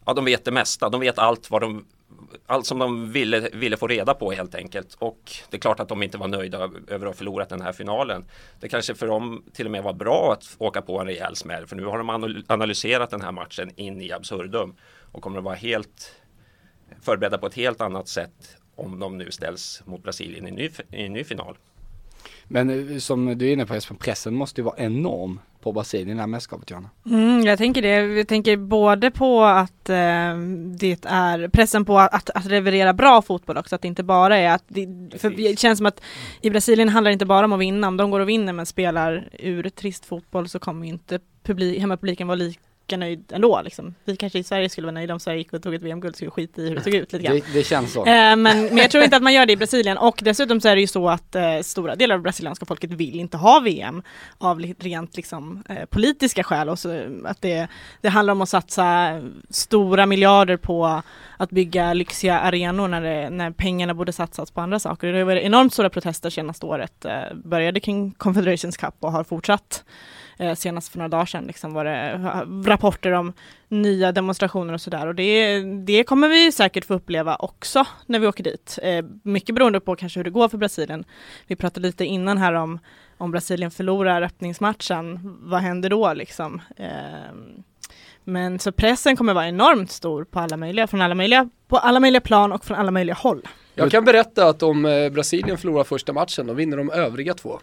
ja, 0.06 0.13
de 0.13 0.25
vet 0.25 0.45
det 0.45 0.51
mesta. 0.51 0.89
De 0.89 1.01
vet 1.01 1.19
allt 1.19 1.51
vad 1.51 1.62
de 1.62 1.86
allt 2.45 2.65
som 2.65 2.80
de 2.80 3.12
ville, 3.12 3.50
ville 3.54 3.77
få 3.77 3.88
reda 3.88 4.13
på 4.13 4.31
helt 4.31 4.56
enkelt. 4.56 4.95
Och 5.00 5.31
det 5.50 5.57
är 5.57 5.62
klart 5.62 5.80
att 5.80 5.88
de 5.88 6.04
inte 6.04 6.18
var 6.18 6.27
nöjda 6.27 6.57
över 6.88 6.95
att 6.95 7.04
ha 7.04 7.13
förlorat 7.13 7.50
den 7.50 7.62
här 7.62 7.71
finalen. 7.71 8.25
Det 8.60 8.69
kanske 8.69 8.95
för 8.95 9.07
dem 9.07 9.44
till 9.54 9.65
och 9.65 9.71
med 9.71 9.83
var 9.83 9.94
bra 9.94 10.33
att 10.33 10.56
åka 10.57 10.81
på 10.81 11.00
en 11.00 11.07
rejäl 11.07 11.36
smäll. 11.36 11.68
För 11.68 11.75
nu 11.75 11.86
har 11.86 11.98
de 11.98 12.44
analyserat 12.48 13.10
den 13.10 13.21
här 13.21 13.31
matchen 13.31 13.71
in 13.75 14.01
i 14.01 14.12
absurdum. 14.12 14.75
Och 15.12 15.21
kommer 15.21 15.38
att 15.38 15.44
vara 15.44 15.56
helt 15.56 16.15
förberedda 17.01 17.38
på 17.38 17.48
ett 17.48 17.56
helt 17.56 17.81
annat 17.81 18.07
sätt 18.07 18.57
om 18.75 19.00
de 19.00 19.18
nu 19.18 19.31
ställs 19.31 19.81
mot 19.86 20.04
Brasilien 20.04 20.45
i 20.45 20.50
en 20.50 20.56
ny, 20.56 20.69
i 20.92 21.06
en 21.06 21.13
ny 21.13 21.24
final. 21.24 21.57
Men 22.53 22.91
eh, 22.91 22.97
som 22.97 23.38
du 23.38 23.47
är 23.47 23.53
inne 23.53 23.65
på 23.65 23.73
Jesper, 23.73 23.95
pressen 23.95 24.35
måste 24.35 24.61
ju 24.61 24.65
vara 24.65 24.75
enorm 24.77 25.39
på 25.61 25.71
Brasilien 25.71 26.09
i 26.09 26.13
det 26.13 26.19
här 26.19 26.27
mästerskapet 26.27 26.69
Johanna? 26.69 26.89
Mm, 27.05 27.45
jag 27.45 27.57
tänker 27.57 27.81
det. 27.81 27.88
Jag 27.88 28.27
tänker 28.27 28.57
både 28.57 29.11
på 29.11 29.44
att 29.44 29.89
eh, 29.89 30.38
det 30.77 31.05
är 31.05 31.47
pressen 31.47 31.85
på 31.85 32.00
att, 32.00 32.29
att 32.29 32.45
leverera 32.45 32.94
bra 32.94 33.21
fotboll 33.21 33.57
också, 33.57 33.75
att 33.75 33.81
det 33.81 33.88
inte 33.88 34.03
bara 34.03 34.38
är 34.38 34.51
att 34.51 34.63
det, 34.67 34.88
för 35.17 35.29
det 35.29 35.59
känns 35.59 35.77
som 35.77 35.85
att 35.85 36.01
i 36.41 36.50
Brasilien 36.50 36.89
handlar 36.89 37.09
det 37.09 37.13
inte 37.13 37.25
bara 37.25 37.45
om 37.45 37.53
att 37.53 37.59
vinna, 37.59 37.88
om 37.88 37.97
de 37.97 38.11
går 38.11 38.19
och 38.19 38.29
vinner 38.29 38.53
men 38.53 38.65
spelar 38.65 39.29
ur 39.39 39.69
trist 39.69 40.05
fotboll 40.05 40.50
så 40.50 40.59
kommer 40.59 40.88
inte 40.88 41.19
publik, 41.44 41.79
hemmapubliken 41.79 42.27
vara 42.27 42.35
lika 42.35 42.59
lika 42.83 42.97
nöjd 42.97 43.31
ändå. 43.31 43.62
Liksom. 43.62 43.95
Vi 44.06 44.15
kanske 44.15 44.39
i 44.39 44.44
Sverige 44.44 44.69
skulle 44.69 44.85
vara 44.85 44.94
nöjda 44.94 45.13
om 45.13 45.19
Sverige 45.19 45.38
gick 45.38 45.53
och 45.53 45.63
tog 45.63 45.74
ett 45.74 45.81
VM-guld, 45.81 46.15
skulle 46.15 46.31
skita 46.31 46.62
i 46.62 46.69
hur 46.69 46.75
det 46.75 46.81
såg 46.81 46.94
ut 46.94 47.13
lite 47.13 47.25
grann. 47.25 47.35
Det, 47.35 47.53
det 47.53 47.63
känns 47.63 47.94
så. 47.94 48.00
Eh, 48.00 48.06
men, 48.06 48.44
men 48.44 48.77
jag 48.77 48.91
tror 48.91 49.03
inte 49.03 49.18
att 49.18 49.24
man 49.24 49.33
gör 49.33 49.45
det 49.45 49.53
i 49.53 49.57
Brasilien 49.57 49.97
och 49.97 50.19
dessutom 50.24 50.62
så 50.62 50.68
är 50.68 50.75
det 50.75 50.81
ju 50.81 50.88
så 50.88 51.09
att 51.09 51.35
eh, 51.35 51.59
stora 51.62 51.95
delar 51.95 52.15
av 52.15 52.21
brasilianska 52.21 52.65
folket 52.65 52.91
vill 52.91 53.19
inte 53.19 53.38
ha 53.38 53.59
VM 53.59 54.03
av 54.38 54.59
rent 54.80 55.15
liksom, 55.15 55.63
eh, 55.69 55.85
politiska 55.85 56.44
skäl 56.44 56.69
och 56.69 56.80
så, 56.80 57.21
att 57.25 57.41
det, 57.41 57.68
det 58.01 58.09
handlar 58.09 58.31
om 58.31 58.41
att 58.41 58.50
satsa 58.50 59.21
stora 59.50 60.06
miljarder 60.06 60.57
på 60.57 61.01
att 61.38 61.50
bygga 61.50 61.94
lyxiga 61.94 62.39
arenor 62.39 62.88
när, 62.88 63.01
det, 63.01 63.29
när 63.29 63.51
pengarna 63.51 63.94
borde 63.94 64.12
satsas 64.12 64.51
på 64.51 64.62
andra 64.62 64.79
saker. 64.79 65.13
Det 65.13 65.24
var 65.24 65.36
enormt 65.36 65.74
stora 65.74 65.89
protester 65.89 66.29
senaste 66.29 66.65
året, 66.65 67.06
eh, 67.06 67.33
började 67.44 67.79
kring 67.79 68.12
Confederations 68.12 68.77
Cup 68.77 68.95
och 69.00 69.12
har 69.12 69.24
fortsatt 69.24 69.83
Eh, 69.83 70.22
senast 70.56 70.91
för 70.91 70.97
några 70.97 71.09
dagar 71.09 71.25
sedan 71.25 71.44
liksom 71.44 71.74
var 71.74 71.85
det 71.85 72.18
rapporter 72.69 73.12
om 73.12 73.33
nya 73.68 74.12
demonstrationer 74.12 74.74
och 74.74 74.81
sådär 74.81 75.07
och 75.07 75.15
det, 75.15 75.59
det 75.63 76.03
kommer 76.03 76.27
vi 76.27 76.51
säkert 76.51 76.85
få 76.85 76.94
uppleva 76.94 77.35
också 77.35 77.85
när 78.06 78.19
vi 78.19 78.27
åker 78.27 78.44
dit. 78.44 78.80
Eh, 78.81 79.06
mycket 79.24 79.56
beroende 79.56 79.80
på 79.80 79.95
kanske 79.95 80.19
hur 80.19 80.24
det 80.24 80.30
går 80.30 80.50
för 80.50 80.57
Brasilien. 80.57 81.03
Vi 81.47 81.56
pratade 81.56 81.88
lite 81.88 82.06
innan 82.06 82.38
här 82.38 82.53
om 82.53 82.80
om 83.18 83.31
Brasilien 83.31 83.71
förlorar 83.71 84.21
öppningsmatchen, 84.21 85.19
vad 85.41 85.62
händer 85.62 85.89
då 85.89 86.13
liksom? 86.13 86.62
Eh, 86.75 86.88
men 88.24 88.59
så 88.59 88.71
pressen 88.71 89.15
kommer 89.15 89.33
vara 89.33 89.47
enormt 89.47 89.91
stor 89.91 90.24
på 90.24 90.39
alla 90.39 90.57
möjliga, 90.57 90.88
från 90.88 91.01
alla 91.01 91.15
möjliga, 91.15 91.50
på 91.68 91.77
alla 91.77 92.00
möjliga 92.00 92.21
plan 92.21 92.51
och 92.51 92.65
från 92.65 92.77
alla 92.77 92.91
möjliga 92.91 93.15
håll. 93.15 93.47
Jag 93.75 93.91
kan 93.91 94.06
berätta 94.06 94.47
att 94.47 94.63
om 94.63 94.86
eh, 94.86 95.09
Brasilien 95.09 95.57
förlorar 95.57 95.83
första 95.83 96.13
matchen, 96.13 96.47
då 96.47 96.53
vinner 96.53 96.77
de 96.77 96.89
övriga 96.89 97.33
två. 97.33 97.59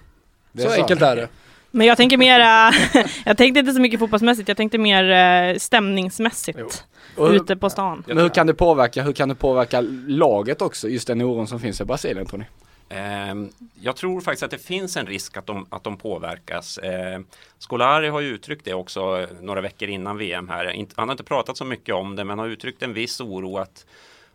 Så, 0.55 0.63
så 0.63 0.71
enkelt 0.71 1.03
är 1.03 1.17
det. 1.17 1.29
Men 1.71 1.87
jag 1.87 1.97
tänker 1.97 2.17
mera, 2.17 2.73
jag 3.25 3.37
tänkte 3.37 3.61
inte 3.61 3.73
så 3.73 3.81
mycket 3.81 4.01
fotbollsmässigt, 4.01 4.49
jag 4.49 4.57
tänkte 4.57 4.79
mer 4.79 5.11
eh, 5.11 5.59
stämningsmässigt. 5.59 6.85
Och, 7.17 7.31
ute 7.31 7.57
på 7.57 7.71
stan. 7.71 8.05
Men 8.07 8.19
hur 8.19 8.29
kan 8.29 8.47
det 8.47 8.55
påverka, 8.55 9.03
hur 9.03 9.13
kan 9.13 9.29
det 9.29 9.35
påverka 9.35 9.81
laget 10.07 10.63
också, 10.63 10.89
just 10.89 11.07
den 11.07 11.23
oron 11.23 11.47
som 11.47 11.61
finns 11.61 11.81
i 11.81 11.85
Brasilien 11.85 12.27
tror 12.27 12.39
ni? 12.39 12.45
Ehm, 12.89 13.51
jag 13.81 13.97
tror 13.97 14.21
faktiskt 14.21 14.43
att 14.43 14.51
det 14.51 14.59
finns 14.59 14.97
en 14.97 15.07
risk 15.07 15.37
att 15.37 15.47
de, 15.47 15.67
att 15.71 15.85
de 15.85 15.97
påverkas. 15.97 16.79
Eh, 16.79 17.21
Scolari 17.59 18.09
har 18.09 18.21
ju 18.21 18.29
uttryckt 18.29 18.65
det 18.65 18.75
också 18.75 19.27
några 19.41 19.61
veckor 19.61 19.89
innan 19.89 20.19
VM 20.19 20.49
här. 20.49 20.87
Han 20.95 21.09
har 21.09 21.13
inte 21.13 21.25
pratat 21.25 21.57
så 21.57 21.65
mycket 21.65 21.95
om 21.95 22.17
det 22.17 22.25
men 22.25 22.39
har 22.39 22.47
uttryckt 22.47 22.83
en 22.83 22.93
viss 22.93 23.21
oro 23.21 23.59
att, 23.59 23.87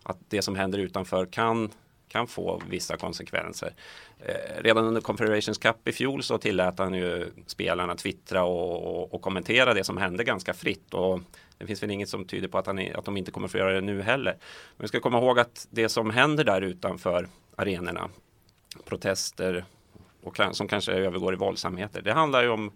att 0.04 0.18
det 0.30 0.42
som 0.42 0.56
händer 0.56 0.80
utanför 0.80 1.26
kan 1.26 1.70
kan 2.16 2.28
få 2.28 2.62
vissa 2.70 2.98
konsekvenser. 2.98 3.74
Eh, 4.20 4.64
redan 4.64 4.86
under 4.86 5.02
Confederations 5.02 5.58
Cup 5.58 5.88
i 5.88 5.92
fjol 5.92 6.24
så 6.24 6.38
tillät 6.38 6.80
han 6.80 6.94
ju 6.94 7.32
spelarna 7.48 7.96
twittra 7.96 8.44
och, 8.44 8.84
och, 8.84 9.14
och, 9.14 9.22
kommentera 9.22 9.74
det 9.74 9.84
som 9.84 9.98
hände 9.98 10.24
ganska 10.24 10.54
fritt. 10.54 10.94
Och 10.94 11.20
det 11.58 11.66
finns 11.66 11.84
väl 11.84 11.92
inget 11.92 12.10
som 12.10 12.26
tyder 12.26 12.48
på 12.48 12.58
att, 12.58 12.68
han, 12.68 12.80
att 12.96 13.06
de 13.06 13.18
inte 13.18 13.32
kommer 13.32 13.48
få 13.48 13.58
göra 13.58 13.74
det 13.74 13.82
nu 13.82 14.02
heller. 14.02 14.32
Men 14.78 14.84
vi 14.84 14.88
ska 14.88 15.00
komma 15.00 15.18
ihåg 15.18 15.40
att 15.40 15.68
det 15.72 15.90
som 15.90 16.10
händer 16.10 16.44
där 16.44 16.62
utanför 16.62 17.28
arenorna, 17.56 18.10
protester 18.86 19.66
och 20.24 20.40
som 20.52 20.68
kanske 20.68 20.92
övergår 20.92 21.34
i 21.34 21.38
våldsamheter, 21.38 22.02
det 22.02 22.14
handlar 22.14 22.44
ju 22.44 22.50
om 22.50 22.72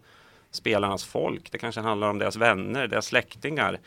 spelarnas 0.51 1.05
folk. 1.05 1.51
Det 1.51 1.57
kanske 1.57 1.81
handlar 1.81 2.09
om 2.09 2.17
deras 2.17 2.35
vänner, 2.35 2.87
deras 2.87 3.05
släktingar. 3.05 3.79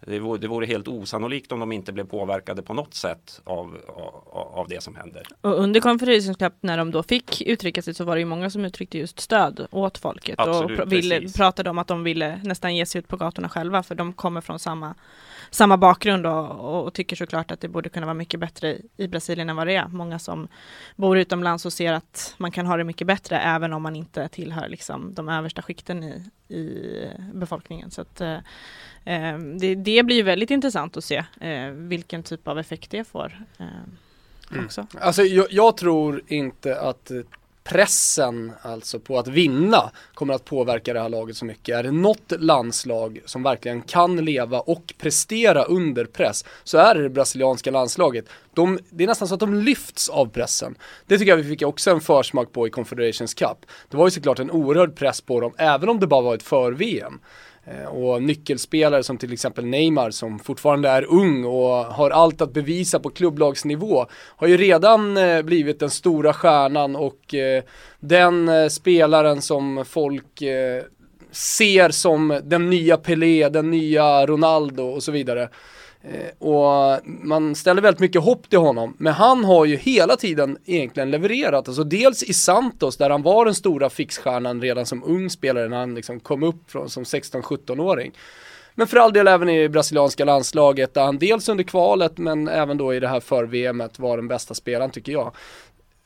Det 0.00 0.18
vore, 0.18 0.38
det 0.38 0.48
vore, 0.48 0.66
helt 0.66 0.88
osannolikt 0.88 1.52
om 1.52 1.60
de 1.60 1.72
inte 1.72 1.92
blev 1.92 2.04
påverkade 2.04 2.62
på 2.62 2.74
något 2.74 2.94
sätt 2.94 3.40
av, 3.44 3.76
av, 3.86 4.58
av 4.58 4.68
det 4.68 4.82
som 4.82 4.96
händer. 4.96 5.22
Och 5.40 5.58
under 5.58 5.80
konferensen 5.80 6.34
när 6.60 6.78
de 6.78 6.90
då 6.90 7.02
fick 7.02 7.42
uttrycka 7.42 7.82
sig 7.82 7.94
så 7.94 8.04
var 8.04 8.14
det 8.14 8.20
ju 8.20 8.26
många 8.26 8.50
som 8.50 8.64
uttryckte 8.64 8.98
just 8.98 9.20
stöd 9.20 9.66
åt 9.70 9.98
folket 9.98 10.34
Absolut, 10.38 10.80
och 10.80 10.84
pr 10.84 10.90
ville, 10.90 11.28
pratade 11.28 11.70
om 11.70 11.78
att 11.78 11.86
de 11.86 12.04
ville 12.04 12.40
nästan 12.44 12.76
ge 12.76 12.86
sig 12.86 12.98
ut 12.98 13.08
på 13.08 13.16
gatorna 13.16 13.48
själva 13.48 13.82
för 13.82 13.94
de 13.94 14.12
kommer 14.12 14.40
från 14.40 14.58
samma, 14.58 14.94
samma 15.50 15.76
bakgrund 15.76 16.26
och, 16.26 16.84
och 16.86 16.94
tycker 16.94 17.16
såklart 17.16 17.50
att 17.50 17.60
det 17.60 17.68
borde 17.68 17.88
kunna 17.88 18.06
vara 18.06 18.14
mycket 18.14 18.40
bättre 18.40 18.68
i, 18.68 18.86
i 18.96 19.08
Brasilien 19.08 19.50
än 19.50 19.56
vad 19.56 19.66
det 19.66 19.74
är. 19.74 19.88
Många 19.88 20.18
som 20.18 20.48
bor 20.96 21.18
utomlands 21.18 21.66
och 21.66 21.72
ser 21.72 21.92
att 21.92 22.34
man 22.38 22.50
kan 22.50 22.66
ha 22.66 22.76
det 22.76 22.84
mycket 22.84 23.06
bättre 23.06 23.38
även 23.38 23.72
om 23.72 23.82
man 23.82 23.96
inte 23.96 24.28
tillhör 24.28 24.68
liksom, 24.68 25.14
de 25.14 25.28
översta 25.28 25.62
skikten 25.62 26.04
i, 26.04 26.22
i 26.54 27.10
befolkningen. 27.32 27.90
Så 27.90 28.00
att, 28.00 28.20
eh, 28.20 28.38
eh, 29.04 29.38
det, 29.38 29.74
det 29.74 30.02
blir 30.02 30.22
väldigt 30.22 30.50
intressant 30.50 30.96
att 30.96 31.04
se 31.04 31.24
eh, 31.40 31.70
vilken 31.70 32.22
typ 32.22 32.48
av 32.48 32.58
effekt 32.58 32.90
det 32.90 33.04
får. 33.04 33.46
Eh, 33.58 33.66
också. 34.64 34.80
Mm. 34.80 35.02
Alltså 35.06 35.22
jag, 35.22 35.46
jag, 35.50 35.76
tror 35.76 36.22
inte 36.26 36.80
att 36.80 37.10
pressen 37.68 38.52
alltså 38.62 39.00
på 39.00 39.18
att 39.18 39.28
vinna 39.28 39.90
kommer 40.14 40.34
att 40.34 40.44
påverka 40.44 40.92
det 40.92 41.00
här 41.00 41.08
laget 41.08 41.36
så 41.36 41.44
mycket. 41.44 41.76
Är 41.76 41.82
det 41.82 41.90
något 41.90 42.32
landslag 42.38 43.20
som 43.24 43.42
verkligen 43.42 43.82
kan 43.82 44.16
leva 44.16 44.60
och 44.60 44.94
prestera 44.98 45.64
under 45.64 46.04
press 46.04 46.44
så 46.64 46.78
är 46.78 46.94
det 46.94 47.02
det 47.02 47.10
brasilianska 47.10 47.70
landslaget. 47.70 48.24
De, 48.54 48.78
det 48.90 49.04
är 49.04 49.08
nästan 49.08 49.28
så 49.28 49.34
att 49.34 49.40
de 49.40 49.54
lyfts 49.54 50.08
av 50.08 50.26
pressen. 50.26 50.74
Det 51.06 51.18
tycker 51.18 51.32
jag 51.32 51.36
vi 51.36 51.48
fick 51.48 51.62
också 51.62 51.90
en 51.90 52.00
försmak 52.00 52.52
på 52.52 52.66
i 52.66 52.70
Confederations 52.70 53.34
Cup. 53.34 53.66
Det 53.88 53.96
var 53.96 54.06
ju 54.06 54.10
såklart 54.10 54.38
en 54.38 54.50
oerhörd 54.50 54.96
press 54.96 55.20
på 55.20 55.40
dem, 55.40 55.52
även 55.58 55.88
om 55.88 56.00
det 56.00 56.06
bara 56.06 56.22
var 56.22 56.34
ett 56.34 56.42
för-VM. 56.42 57.20
Eh, 57.70 57.88
och 57.88 58.22
nyckelspelare 58.22 59.02
som 59.02 59.18
till 59.18 59.32
exempel 59.32 59.66
Neymar 59.66 60.10
som 60.10 60.38
fortfarande 60.38 60.88
är 60.88 61.04
ung 61.04 61.44
och 61.44 61.84
har 61.84 62.10
allt 62.10 62.40
att 62.40 62.52
bevisa 62.52 62.98
på 62.98 63.10
klubblagsnivå 63.10 64.06
har 64.12 64.46
ju 64.46 64.56
redan 64.56 65.16
eh, 65.16 65.42
blivit 65.42 65.80
den 65.80 65.90
stora 65.90 66.32
stjärnan 66.32 66.96
och 66.96 67.34
eh, 67.34 67.62
den 68.00 68.70
spelaren 68.70 69.42
som 69.42 69.84
folk 69.88 70.42
ser 71.30 71.90
som 71.90 72.40
den 72.44 72.70
nya 72.70 72.96
Pelé, 72.96 73.48
den 73.48 73.70
nya 73.70 74.26
Ronaldo 74.26 74.82
och 74.82 75.02
så 75.02 75.12
vidare. 75.12 75.48
Eh, 76.02 76.48
och 76.48 77.00
man 77.04 77.54
ställer 77.54 77.82
väldigt 77.82 78.00
mycket 78.00 78.22
hopp 78.22 78.50
till 78.50 78.58
honom, 78.58 78.94
men 78.98 79.12
han 79.12 79.44
har 79.44 79.64
ju 79.64 79.76
hela 79.76 80.16
tiden 80.16 80.58
egentligen 80.64 81.10
levererat. 81.10 81.68
Alltså 81.68 81.84
dels 81.84 82.22
i 82.22 82.32
Santos 82.32 82.96
där 82.96 83.10
han 83.10 83.22
var 83.22 83.44
den 83.44 83.54
stora 83.54 83.90
fixstjärnan 83.90 84.62
redan 84.62 84.86
som 84.86 85.04
ung 85.04 85.30
spelare 85.30 85.68
när 85.68 85.76
han 85.76 85.94
liksom 85.94 86.20
kom 86.20 86.42
upp 86.42 86.70
från, 86.70 86.90
som 86.90 87.04
16-17-åring. 87.04 88.12
Men 88.74 88.86
för 88.86 88.96
all 88.96 89.12
del 89.12 89.28
även 89.28 89.48
i 89.48 89.68
brasilianska 89.68 90.24
landslaget 90.24 90.94
där 90.94 91.04
han 91.04 91.18
dels 91.18 91.48
under 91.48 91.64
kvalet 91.64 92.18
men 92.18 92.48
även 92.48 92.76
då 92.76 92.94
i 92.94 93.00
det 93.00 93.08
här 93.08 93.20
för-VMet 93.20 93.98
var 93.98 94.16
den 94.16 94.28
bästa 94.28 94.54
spelaren 94.54 94.90
tycker 94.90 95.12
jag 95.12 95.34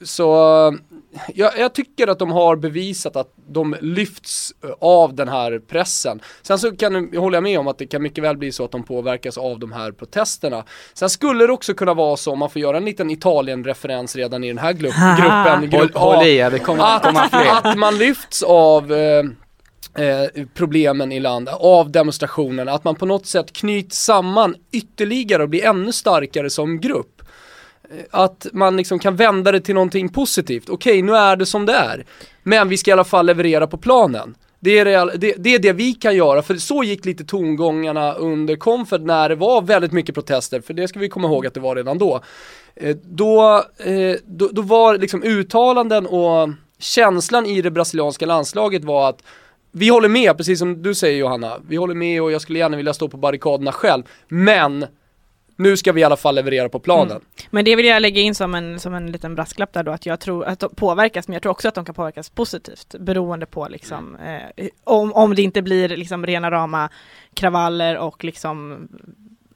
så 0.04 0.24
jag, 1.34 1.58
jag, 1.58 1.74
tycker 1.74 2.08
att 2.08 2.18
de 2.18 2.30
har 2.30 2.56
bevisat 2.56 3.16
att 3.16 3.32
de 3.48 3.76
lyfts 3.80 4.52
av 4.80 5.14
den 5.14 5.28
här 5.28 5.58
pressen. 5.58 6.20
Sen 6.42 6.58
så 6.58 6.76
kan, 6.76 7.08
jag 7.12 7.20
håller 7.20 7.36
jag 7.36 7.42
med 7.42 7.58
om 7.58 7.68
att 7.68 7.78
det 7.78 7.86
kan 7.86 8.02
mycket 8.02 8.24
väl 8.24 8.36
bli 8.36 8.52
så 8.52 8.64
att 8.64 8.70
de 8.70 8.82
påverkas 8.82 9.38
av 9.38 9.58
de 9.58 9.72
här 9.72 9.92
protesterna. 9.92 10.64
Sen 10.94 11.10
skulle 11.10 11.46
det 11.46 11.52
också 11.52 11.74
kunna 11.74 11.94
vara 11.94 12.16
så, 12.16 12.32
om 12.32 12.38
man 12.38 12.50
får 12.50 12.62
göra 12.62 12.76
en 12.76 12.84
liten 12.84 13.10
Italien-referens 13.10 14.16
redan 14.16 14.44
i 14.44 14.48
den 14.48 14.58
här 14.58 14.72
grupp, 14.72 14.94
gruppen, 15.18 15.70
grupp 15.70 15.96
håll, 15.96 16.14
håll 16.14 16.26
i, 16.26 16.36
det 16.50 16.58
kommer 16.58 16.96
att, 16.96 17.02
komma 17.02 17.28
fler. 17.28 17.50
Att 17.70 17.78
man 17.78 17.98
lyfts 17.98 18.42
av 18.42 18.92
eh, 18.92 19.22
Eh, 19.94 20.44
problemen 20.54 21.12
i 21.12 21.20
landet, 21.20 21.54
av 21.60 21.90
demonstrationerna, 21.90 22.72
att 22.72 22.84
man 22.84 22.94
på 22.94 23.06
något 23.06 23.26
sätt 23.26 23.52
knyts 23.52 24.04
samman 24.04 24.54
ytterligare 24.72 25.42
och 25.42 25.48
blir 25.48 25.64
ännu 25.64 25.92
starkare 25.92 26.50
som 26.50 26.80
grupp. 26.80 27.11
Att 28.10 28.46
man 28.52 28.76
liksom 28.76 28.98
kan 28.98 29.16
vända 29.16 29.52
det 29.52 29.60
till 29.60 29.74
någonting 29.74 30.08
positivt. 30.08 30.68
Okej, 30.68 31.02
nu 31.02 31.12
är 31.12 31.36
det 31.36 31.46
som 31.46 31.66
det 31.66 31.72
är. 31.72 32.04
Men 32.42 32.68
vi 32.68 32.76
ska 32.76 32.90
i 32.90 32.92
alla 32.92 33.04
fall 33.04 33.26
leverera 33.26 33.66
på 33.66 33.76
planen. 33.76 34.34
Det 34.60 34.78
är, 34.78 35.18
det, 35.18 35.34
det, 35.38 35.54
är 35.54 35.58
det 35.58 35.72
vi 35.72 35.92
kan 35.92 36.16
göra, 36.16 36.42
för 36.42 36.54
så 36.54 36.84
gick 36.84 37.04
lite 37.04 37.24
tongångarna 37.24 38.12
under 38.12 38.56
Comfort 38.56 39.00
när 39.00 39.28
det 39.28 39.34
var 39.34 39.62
väldigt 39.62 39.92
mycket 39.92 40.14
protester, 40.14 40.60
för 40.60 40.74
det 40.74 40.88
ska 40.88 40.98
vi 40.98 41.08
komma 41.08 41.28
ihåg 41.28 41.46
att 41.46 41.54
det 41.54 41.60
var 41.60 41.76
redan 41.76 41.98
då. 41.98 42.20
Eh, 42.74 42.96
då, 43.02 43.64
eh, 43.78 44.16
då, 44.26 44.48
då 44.52 44.62
var 44.62 44.98
liksom 44.98 45.22
uttalanden 45.22 46.06
och 46.06 46.48
känslan 46.78 47.46
i 47.46 47.62
det 47.62 47.70
brasilianska 47.70 48.26
landslaget 48.26 48.84
var 48.84 49.08
att 49.08 49.22
vi 49.72 49.88
håller 49.88 50.08
med, 50.08 50.36
precis 50.36 50.58
som 50.58 50.82
du 50.82 50.94
säger 50.94 51.18
Johanna, 51.18 51.58
vi 51.68 51.76
håller 51.76 51.94
med 51.94 52.22
och 52.22 52.32
jag 52.32 52.42
skulle 52.42 52.58
gärna 52.58 52.76
vilja 52.76 52.94
stå 52.94 53.08
på 53.08 53.16
barrikaderna 53.16 53.72
själv, 53.72 54.02
men 54.28 54.86
nu 55.62 55.76
ska 55.76 55.92
vi 55.92 56.00
i 56.00 56.04
alla 56.04 56.16
fall 56.16 56.34
leverera 56.34 56.68
på 56.68 56.78
planen. 56.78 57.10
Mm. 57.10 57.22
Men 57.50 57.64
det 57.64 57.76
vill 57.76 57.86
jag 57.86 58.02
lägga 58.02 58.20
in 58.20 58.34
som 58.34 58.54
en, 58.54 58.80
som 58.80 58.94
en 58.94 59.12
liten 59.12 59.34
brasklapp 59.34 59.72
där 59.72 59.82
då, 59.82 59.92
att 59.92 60.06
jag 60.06 60.20
tror 60.20 60.44
att 60.44 60.58
de 60.58 60.74
påverkas, 60.74 61.28
men 61.28 61.32
jag 61.32 61.42
tror 61.42 61.52
också 61.52 61.68
att 61.68 61.74
de 61.74 61.84
kan 61.84 61.94
påverkas 61.94 62.30
positivt, 62.30 62.94
beroende 62.98 63.46
på 63.46 63.68
liksom, 63.68 64.16
eh, 64.16 64.66
om, 64.84 65.12
om 65.12 65.34
det 65.34 65.42
inte 65.42 65.62
blir 65.62 65.88
liksom 65.88 66.26
rena 66.26 66.50
rama 66.50 66.88
kravaller 67.34 67.98
och 67.98 68.24
liksom 68.24 68.88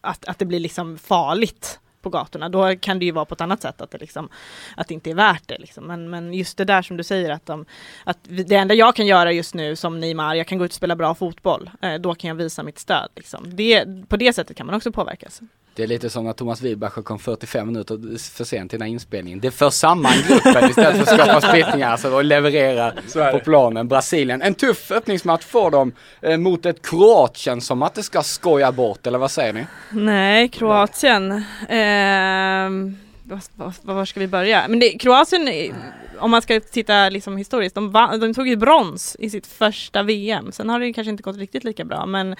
att, 0.00 0.24
att 0.28 0.38
det 0.38 0.44
blir 0.44 0.60
liksom 0.60 0.98
farligt 0.98 1.80
på 2.06 2.10
gatorna, 2.10 2.48
då 2.48 2.76
kan 2.76 2.98
det 2.98 3.04
ju 3.04 3.12
vara 3.12 3.24
på 3.24 3.34
ett 3.34 3.40
annat 3.40 3.62
sätt 3.62 3.80
att 3.80 3.90
det, 3.90 3.98
liksom, 3.98 4.28
att 4.76 4.88
det 4.88 4.94
inte 4.94 5.10
är 5.10 5.14
värt 5.14 5.48
det. 5.48 5.58
Liksom. 5.58 5.84
Men, 5.84 6.10
men 6.10 6.34
just 6.34 6.58
det 6.58 6.64
där 6.64 6.82
som 6.82 6.96
du 6.96 7.04
säger 7.04 7.30
att, 7.30 7.46
de, 7.46 7.66
att 8.04 8.18
det 8.22 8.54
enda 8.54 8.74
jag 8.74 8.96
kan 8.96 9.06
göra 9.06 9.32
just 9.32 9.54
nu 9.54 9.76
som 9.76 10.00
Neymar, 10.00 10.34
jag 10.34 10.46
kan 10.46 10.58
gå 10.58 10.64
ut 10.64 10.70
och 10.70 10.74
spela 10.74 10.96
bra 10.96 11.14
fotboll, 11.14 11.70
eh, 11.82 11.94
då 11.94 12.14
kan 12.14 12.28
jag 12.28 12.34
visa 12.34 12.62
mitt 12.62 12.78
stöd. 12.78 13.08
Liksom. 13.16 13.56
Det, 13.56 13.84
på 14.08 14.16
det 14.16 14.32
sättet 14.32 14.56
kan 14.56 14.66
man 14.66 14.74
också 14.74 14.92
påverkas. 14.92 15.40
Det 15.76 15.82
är 15.82 15.86
lite 15.86 16.10
som 16.10 16.24
när 16.24 16.32
Thomas 16.32 16.62
Wilbacher 16.62 17.02
kom 17.02 17.18
45 17.18 17.66
minuter 17.66 18.18
för 18.34 18.44
sent 18.44 18.70
till 18.70 18.78
den 18.78 18.86
här 18.86 18.92
inspelningen. 18.92 19.40
Det 19.40 19.50
för 19.50 19.70
samman 19.70 20.12
gruppen 20.28 20.70
istället 20.70 21.06
för 21.06 21.14
att 21.14 21.20
skapa 21.20 21.40
splittringar 21.40 21.90
alltså, 21.90 22.14
och 22.14 22.24
leverera 22.24 22.92
på 23.32 23.38
planen. 23.38 23.88
Brasilien, 23.88 24.42
en 24.42 24.54
tuff 24.54 24.90
öppningsmatch 24.90 25.44
får 25.44 25.70
de 25.70 25.92
eh, 26.20 26.36
mot 26.36 26.66
ett 26.66 26.86
Kroatien 26.86 27.60
som 27.60 27.82
att 27.82 27.94
det 27.94 28.02
ska 28.02 28.22
skoja 28.22 28.72
bort, 28.72 29.06
eller 29.06 29.18
vad 29.18 29.30
säger 29.30 29.52
ni? 29.52 29.66
Nej, 29.90 30.48
Kroatien. 30.48 31.32
Eh, 31.68 32.96
var, 33.28 33.94
var, 33.94 34.04
ska 34.04 34.20
vi 34.20 34.26
börja? 34.26 34.68
Men 34.68 34.78
det, 34.78 34.98
Kroatien, 34.98 35.74
om 36.18 36.30
man 36.30 36.42
ska 36.42 36.60
titta 36.60 37.08
liksom 37.08 37.36
historiskt, 37.36 37.74
de, 37.74 37.90
vann, 37.90 38.20
de 38.20 38.34
tog 38.34 38.48
ju 38.48 38.56
brons 38.56 39.16
i 39.18 39.30
sitt 39.30 39.46
första 39.46 40.02
VM. 40.02 40.52
Sen 40.52 40.68
har 40.68 40.80
det 40.80 40.92
kanske 40.92 41.10
inte 41.10 41.22
gått 41.22 41.36
riktigt 41.36 41.64
lika 41.64 41.84
bra, 41.84 42.06
men 42.06 42.36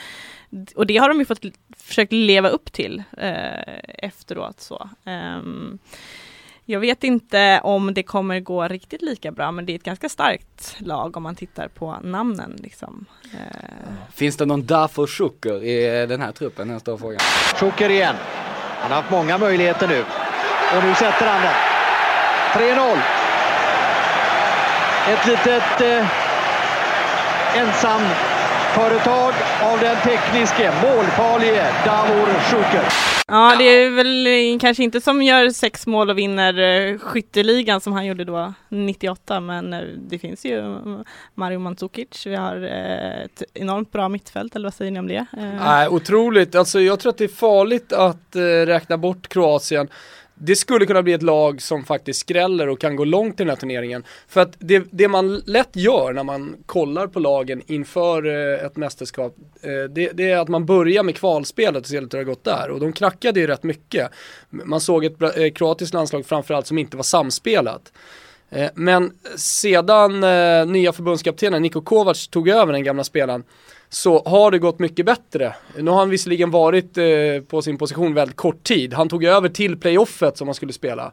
och 0.74 0.86
det 0.86 0.96
har 0.96 1.08
de 1.08 1.18
ju 1.18 1.24
fått 1.24 1.44
försökt 1.76 2.12
leva 2.12 2.48
upp 2.48 2.72
till 2.72 3.02
eh, 3.18 3.78
efteråt. 3.98 4.60
Så. 4.60 4.88
Um, 5.04 5.78
jag 6.64 6.80
vet 6.80 7.04
inte 7.04 7.60
om 7.62 7.94
det 7.94 8.02
kommer 8.02 8.40
gå 8.40 8.68
riktigt 8.68 9.02
lika 9.02 9.32
bra, 9.32 9.52
men 9.52 9.66
det 9.66 9.72
är 9.72 9.76
ett 9.76 9.82
ganska 9.82 10.08
starkt 10.08 10.76
lag 10.78 11.16
om 11.16 11.22
man 11.22 11.34
tittar 11.34 11.68
på 11.68 11.96
namnen. 12.02 12.56
Liksom. 12.62 13.06
Eh. 13.32 13.92
Finns 14.14 14.36
det 14.36 14.46
någon 14.46 14.66
Dafo 14.66 15.06
Schuker 15.06 15.64
i 15.64 16.06
den 16.06 16.20
här 16.20 16.32
truppen? 16.32 16.80
Frågan. 16.80 17.18
Schuker 17.60 17.90
igen. 17.90 18.16
Han 18.80 18.90
har 18.90 18.96
haft 18.96 19.10
många 19.10 19.38
möjligheter 19.38 19.88
nu. 19.88 20.04
Och 20.74 20.84
nu 20.84 20.94
sätter 20.94 21.26
han 21.26 21.42
den. 21.42 21.54
3-0. 22.52 22.98
Ett 25.08 25.26
litet 25.26 25.80
eh, 25.80 26.06
ensam 27.58 28.00
företag 28.74 29.34
av 29.62 29.80
den 29.80 29.96
tekniske, 29.96 30.72
målfarlige 30.82 31.66
Davor 31.84 32.26
Schuker. 32.26 33.16
Ja, 33.28 33.54
det 33.58 33.64
är 33.64 33.90
väl 33.90 34.58
kanske 34.60 34.82
inte 34.82 35.00
som 35.00 35.22
gör 35.22 35.50
sex 35.50 35.86
mål 35.86 36.10
och 36.10 36.18
vinner 36.18 36.58
eh, 36.58 36.98
skytteligan 36.98 37.80
som 37.80 37.92
han 37.92 38.06
gjorde 38.06 38.24
då 38.24 38.54
98, 38.68 39.40
men 39.40 39.72
eh, 39.72 39.80
det 39.80 40.18
finns 40.18 40.44
ju 40.44 40.62
Mario 41.34 41.58
Mandzukic, 41.58 42.26
vi 42.26 42.34
har 42.34 42.56
eh, 42.56 43.24
ett 43.24 43.42
enormt 43.54 43.92
bra 43.92 44.08
mittfält, 44.08 44.56
eller 44.56 44.66
vad 44.66 44.74
säger 44.74 44.90
ni 44.90 44.98
om 44.98 45.08
det? 45.08 45.26
Nej, 45.60 45.88
otroligt, 45.88 46.54
alltså 46.54 46.80
jag 46.80 47.00
tror 47.00 47.10
att 47.10 47.18
det 47.18 47.24
är 47.24 47.28
farligt 47.28 47.92
att 47.92 48.36
räkna 48.66 48.98
bort 48.98 49.28
Kroatien 49.28 49.88
det 50.38 50.56
skulle 50.56 50.86
kunna 50.86 51.02
bli 51.02 51.12
ett 51.12 51.22
lag 51.22 51.62
som 51.62 51.84
faktiskt 51.84 52.20
skräller 52.20 52.68
och 52.68 52.80
kan 52.80 52.96
gå 52.96 53.04
långt 53.04 53.34
i 53.34 53.42
den 53.42 53.48
här 53.48 53.56
turneringen. 53.56 54.04
För 54.28 54.40
att 54.40 54.56
det, 54.58 54.84
det 54.90 55.08
man 55.08 55.42
lätt 55.46 55.76
gör 55.76 56.12
när 56.12 56.24
man 56.24 56.56
kollar 56.66 57.06
på 57.06 57.20
lagen 57.20 57.62
inför 57.66 58.26
eh, 58.26 58.66
ett 58.66 58.76
mästerskap, 58.76 59.36
eh, 59.62 59.70
det, 59.90 60.10
det, 60.12 60.30
är 60.30 60.38
att 60.38 60.48
man 60.48 60.66
börjar 60.66 61.02
med 61.02 61.16
kvalspelet 61.16 61.82
och 61.82 61.86
ser 61.86 62.00
lite 62.00 62.16
hur 62.16 62.24
det 62.24 62.30
har 62.30 62.34
gått 62.34 62.44
där. 62.44 62.70
Och 62.70 62.80
de 62.80 62.92
knackade 62.92 63.40
ju 63.40 63.46
rätt 63.46 63.62
mycket. 63.62 64.10
Man 64.50 64.80
såg 64.80 65.04
ett 65.04 65.22
eh, 65.22 65.50
kroatiskt 65.54 65.94
landslag 65.94 66.26
framförallt 66.26 66.66
som 66.66 66.78
inte 66.78 66.96
var 66.96 67.04
samspelat. 67.04 67.92
Men 68.74 69.12
sedan 69.36 70.20
nya 70.72 70.92
förbundskaptenen 70.92 71.62
Niko 71.62 71.80
Kovac 71.80 72.28
tog 72.28 72.48
över 72.48 72.72
den 72.72 72.84
gamla 72.84 73.04
spelaren 73.04 73.44
så 73.88 74.22
har 74.24 74.50
det 74.50 74.58
gått 74.58 74.78
mycket 74.78 75.06
bättre. 75.06 75.54
Nu 75.78 75.90
har 75.90 75.98
han 75.98 76.10
visserligen 76.10 76.50
varit 76.50 76.98
eh, 76.98 77.04
på 77.48 77.62
sin 77.62 77.78
position 77.78 78.14
väldigt 78.14 78.36
kort 78.36 78.62
tid. 78.62 78.94
Han 78.94 79.08
tog 79.08 79.24
över 79.24 79.48
till 79.48 79.80
playoffet 79.80 80.38
som 80.38 80.48
han 80.48 80.54
skulle 80.54 80.72
spela. 80.72 81.12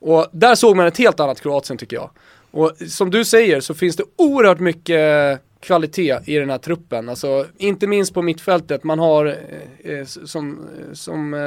Och 0.00 0.26
där 0.32 0.54
såg 0.54 0.76
man 0.76 0.86
ett 0.86 0.98
helt 0.98 1.20
annat 1.20 1.40
Kroatien 1.40 1.78
tycker 1.78 1.96
jag. 1.96 2.10
Och 2.50 2.72
som 2.88 3.10
du 3.10 3.24
säger 3.24 3.60
så 3.60 3.74
finns 3.74 3.96
det 3.96 4.04
oerhört 4.16 4.60
mycket 4.60 5.40
kvalitet 5.60 6.18
i 6.24 6.36
den 6.36 6.50
här 6.50 6.58
truppen. 6.58 7.08
Alltså, 7.08 7.46
inte 7.56 7.86
minst 7.86 8.14
på 8.14 8.22
mittfältet. 8.22 8.84
Man 8.84 8.98
har, 8.98 9.26
eh, 9.26 9.92
eh 9.92 10.04
som, 10.04 10.68
som 10.92 11.34
eh, 11.34 11.40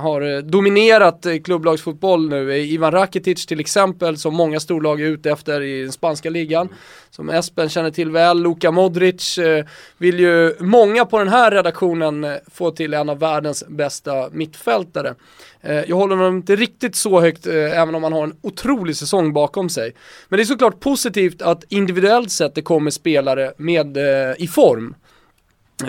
har 0.00 0.42
dominerat 0.42 1.26
eh, 1.26 1.38
klubblagsfotboll 1.38 2.28
nu. 2.28 2.50
Eh, 2.50 2.72
Ivan 2.72 2.92
Rakitic 2.92 3.46
till 3.46 3.60
exempel, 3.60 4.16
som 4.16 4.34
många 4.34 4.60
storlag 4.60 5.00
är 5.00 5.06
ute 5.06 5.30
efter 5.30 5.60
i 5.60 5.82
den 5.82 5.92
spanska 5.92 6.30
ligan. 6.30 6.68
Som 7.10 7.30
Espen 7.30 7.68
känner 7.68 7.90
till 7.90 8.10
väl. 8.10 8.42
Luka 8.42 8.70
Modric 8.70 9.38
eh, 9.38 9.64
vill 9.98 10.20
ju 10.20 10.54
många 10.60 11.04
på 11.04 11.18
den 11.18 11.28
här 11.28 11.50
redaktionen 11.50 12.24
eh, 12.24 12.34
få 12.46 12.70
till 12.70 12.94
en 12.94 13.08
av 13.08 13.18
världens 13.18 13.64
bästa 13.68 14.28
mittfältare. 14.32 15.14
Eh, 15.60 15.84
jag 15.88 15.96
håller 15.96 16.16
honom 16.16 16.36
inte 16.36 16.56
riktigt 16.56 16.96
så 16.96 17.20
högt, 17.20 17.46
eh, 17.46 17.80
även 17.80 17.94
om 17.94 18.02
han 18.02 18.12
har 18.12 18.24
en 18.24 18.36
otrolig 18.42 18.96
säsong 18.96 19.32
bakom 19.32 19.68
sig. 19.68 19.94
Men 20.28 20.36
det 20.36 20.42
är 20.42 20.44
såklart 20.44 20.80
positivt 20.80 21.42
att 21.42 21.64
individuellt 21.68 22.30
sett 22.30 22.54
det 22.54 22.62
kommer 22.62 22.90
spelare 22.90 23.52
med, 23.56 23.96
eh, 23.96 24.34
i 24.38 24.48
form. 24.48 24.94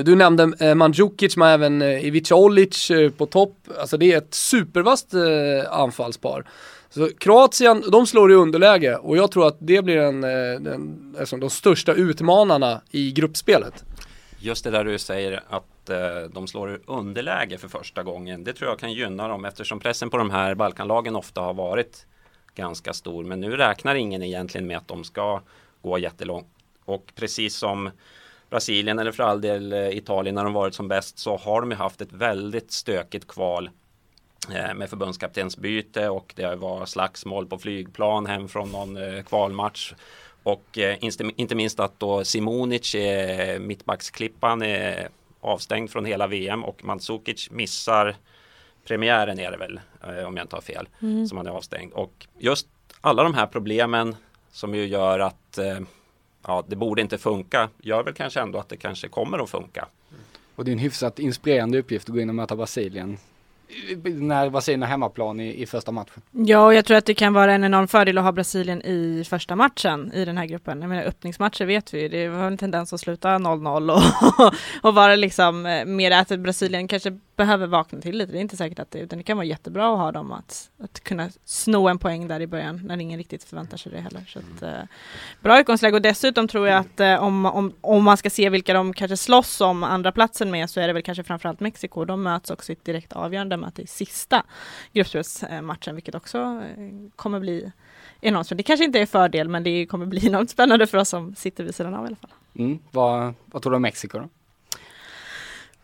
Du 0.04 0.16
nämnde 0.16 0.76
Mandzukic, 0.76 1.38
men 1.38 1.50
även 1.50 1.82
Ivica 1.82 2.36
Olic 2.36 2.92
på 3.18 3.26
topp. 3.26 3.56
Alltså 3.80 3.98
det 3.98 4.14
är 4.14 4.18
ett 4.18 4.34
supervast 4.34 5.14
anfallspar. 5.70 6.46
Så 6.90 7.10
Kroatien, 7.20 7.84
de 7.92 8.08
slår 8.08 8.32
i 8.32 8.36
underläge 8.36 8.96
och 8.96 9.18
jag 9.18 9.32
tror 9.32 9.48
att 9.48 9.58
det 9.60 9.82
blir 9.82 9.98
en, 9.98 10.24
en, 10.24 11.16
alltså 11.20 11.38
de 11.38 11.50
största 11.50 11.94
utmanarna 11.94 12.82
i 12.92 13.12
gruppspelet. 13.12 13.84
Just 14.40 14.64
det 14.64 14.70
där 14.70 14.84
du 14.84 14.98
säger 15.00 15.44
att 15.50 15.66
Eh, 15.90 16.22
de 16.32 16.48
slår 16.48 16.80
underläge 16.86 17.58
för 17.58 17.68
första 17.68 18.04
gången. 18.04 18.44
Det 18.44 18.54
tror 18.54 18.70
jag 18.70 18.80
kan 18.80 18.94
gynna 18.94 19.28
dem 19.28 19.46
eftersom 19.46 19.80
pressen 19.80 20.10
på 20.10 20.18
de 20.18 20.30
här 20.30 20.56
Balkanlagen 20.56 21.16
ofta 21.16 21.42
har 21.42 21.54
varit 21.54 22.06
ganska 22.56 22.94
stor. 22.94 23.24
Men 23.24 23.42
nu 23.42 23.58
räknar 23.58 23.96
ingen 23.96 24.24
egentligen 24.24 24.68
med 24.68 24.78
att 24.78 24.88
de 24.88 25.04
ska 25.04 25.42
gå 25.82 25.98
jättelångt. 25.98 26.48
Och 26.86 27.12
precis 27.16 27.56
som 27.56 27.90
Brasilien 28.50 29.00
eller 29.00 29.12
för 29.12 29.24
all 29.24 29.42
del 29.42 29.74
eh, 29.74 29.90
Italien 29.90 30.36
när 30.36 30.44
de 30.44 30.54
varit 30.54 30.74
som 30.74 30.88
bäst 30.88 31.20
så 31.20 31.38
har 31.38 31.62
de 31.62 31.72
ju 31.72 31.78
haft 31.78 32.02
ett 32.02 32.14
väldigt 32.14 32.72
stökigt 32.72 33.28
kval 33.28 33.70
eh, 34.54 34.74
med 34.74 34.90
förbundskaptensbyte 34.90 36.10
och 36.10 36.34
det 36.36 36.56
var 36.56 36.86
slagsmål 36.86 37.48
på 37.48 37.58
flygplan 37.58 38.26
hem 38.26 38.48
från 38.48 38.72
någon 38.72 39.24
kvalmatch. 39.24 39.94
Och 40.44 40.78
inte 41.36 41.56
minst 41.56 41.80
att 41.80 42.00
då 42.00 42.24
Simonic, 42.24 42.96
mittbacksklippan, 43.60 44.62
är 44.62 45.10
avstängd 45.42 45.92
från 45.92 46.06
hela 46.06 46.28
VM 46.28 46.64
och 46.64 46.84
Mandzukic 46.84 47.52
missar 47.52 48.16
premiären 48.86 49.40
är 49.40 49.52
det 49.52 49.58
väl, 49.58 49.80
eh, 50.04 50.28
om 50.28 50.38
jag 50.38 50.44
inte 50.44 50.56
har 50.56 50.62
fel, 50.62 50.88
mm. 51.02 51.28
som 51.28 51.38
han 51.38 51.48
är 51.48 51.52
avstängd. 51.52 51.94
Och 51.94 52.28
just 52.38 52.68
alla 53.02 53.24
de 53.24 53.34
här 53.34 53.46
problemen 53.46 54.16
som 54.52 54.76
ju 54.76 54.86
gör 54.86 55.20
att 55.20 55.58
eh, 55.58 55.80
ja, 56.48 56.64
det 56.68 56.76
borde 56.76 57.02
inte 57.02 57.18
funka, 57.18 57.70
gör 57.78 58.04
väl 58.04 58.14
kanske 58.14 58.40
ändå 58.42 58.60
att 58.60 58.70
det 58.70 58.78
kanske 58.78 59.08
kommer 59.08 59.44
att 59.44 59.50
funka. 59.50 59.88
Och 60.56 60.66
det 60.66 60.72
är 60.72 60.74
en 60.74 60.80
hyfsat 60.80 61.20
inspirerande 61.20 61.80
uppgift 61.80 62.10
att 62.10 62.16
gå 62.16 62.22
in 62.22 62.30
och 62.30 62.36
möta 62.36 62.56
Brasilien 62.56 63.18
när 64.04 64.50
Brasilien 64.50 64.82
har 64.82 64.90
hemmaplan 64.90 65.40
i, 65.40 65.62
i 65.62 65.66
första 65.66 65.92
matchen. 65.92 66.22
Ja, 66.32 66.66
och 66.66 66.74
jag 66.74 66.86
tror 66.86 66.98
att 66.98 67.06
det 67.06 67.14
kan 67.14 67.34
vara 67.34 67.54
en 67.54 67.64
enorm 67.64 67.88
fördel 67.88 68.18
att 68.18 68.24
ha 68.24 68.32
Brasilien 68.32 68.82
i 68.82 69.24
första 69.30 69.56
matchen 69.56 70.12
i 70.14 70.26
den 70.26 70.38
här 70.38 70.46
gruppen. 70.46 70.82
Jag 70.82 70.90
menar 70.90 71.04
öppningsmatcher 71.04 71.66
vet 71.66 71.94
vi 71.94 72.08
det 72.08 72.30
var 72.30 72.44
en 72.44 72.58
tendens 72.58 72.94
att 72.94 73.00
sluta 73.00 73.30
0-0 73.30 73.92
och, 73.92 74.54
och 74.90 74.96
vara 74.96 75.16
liksom 75.16 75.66
eh, 75.66 75.86
mer 75.86 76.12
att 76.12 76.40
Brasilien 76.40 76.88
kanske 76.88 77.20
behöver 77.40 77.68
vakna 77.68 78.02
till 78.02 78.18
lite. 78.18 78.32
Det 78.32 78.38
är 78.38 78.42
inte 78.42 78.58
säkert 78.58 78.80
att 78.80 78.92
det, 78.92 79.00
utan 79.00 79.18
det 79.18 79.24
kan 79.24 79.38
vara 79.38 79.46
jättebra 79.46 79.94
att 79.94 79.98
ha 79.98 80.12
dem 80.12 80.32
att, 80.32 80.70
att 80.84 81.00
kunna 81.00 81.30
sno 81.46 81.88
en 81.88 81.98
poäng 81.98 82.28
där 82.28 82.40
i 82.40 82.48
början 82.48 82.82
när 82.84 82.98
ingen 82.98 83.18
riktigt 83.18 83.44
förväntar 83.44 83.78
sig 83.78 83.92
det 83.92 84.02
heller. 84.02 84.24
Så 84.28 84.40
att, 84.40 84.62
eh, 84.62 84.84
bra 85.42 85.60
utgångsläge 85.60 85.96
och 85.96 86.02
dessutom 86.02 86.48
tror 86.48 86.68
jag 86.68 86.78
att 86.78 87.00
eh, 87.00 87.24
om, 87.24 87.46
om, 87.46 87.74
om 87.82 88.04
man 88.04 88.18
ska 88.18 88.30
se 88.30 88.50
vilka 88.50 88.74
de 88.74 88.94
kanske 88.94 89.18
slåss 89.18 89.62
om 89.62 89.84
andra 89.84 90.12
platsen 90.12 90.52
med 90.52 90.70
så 90.70 90.80
är 90.80 90.88
det 90.88 90.94
väl 90.94 91.04
kanske 91.04 91.24
framförallt 91.24 91.60
Mexiko. 91.60 92.06
De 92.06 92.24
möts 92.24 92.52
också 92.52 92.72
i 92.72 92.74
ett 92.74 92.86
direkt 92.86 93.14
avgörande 93.14 93.58
möte 93.58 93.82
i 93.82 93.88
sista 93.88 94.44
gruppspelsmatchen, 94.94 95.96
vilket 95.96 96.16
också 96.16 96.38
eh, 96.38 97.12
kommer 97.16 97.40
bli 97.40 97.72
enormt 98.22 98.48
spännande. 98.48 98.64
Det 98.64 98.68
kanske 98.68 98.86
inte 98.86 99.00
är 99.00 99.06
fördel, 99.06 99.50
men 99.50 99.64
det 99.64 99.86
kommer 99.86 100.06
bli 100.06 100.28
enormt 100.28 100.50
spännande 100.50 100.88
för 100.88 100.98
oss 100.98 101.10
som 101.10 101.36
sitter 101.36 101.64
vid 101.64 101.76
sidan 101.76 101.94
av 101.94 102.04
i 102.04 102.08
alla 102.08 102.16
fall. 102.16 102.32
Mm. 102.56 102.80
Vad, 102.92 103.34
vad 103.46 103.62
tror 103.62 103.72
du 103.72 103.76
om 103.76 103.82
Mexiko 103.82 104.20
då? 104.20 104.30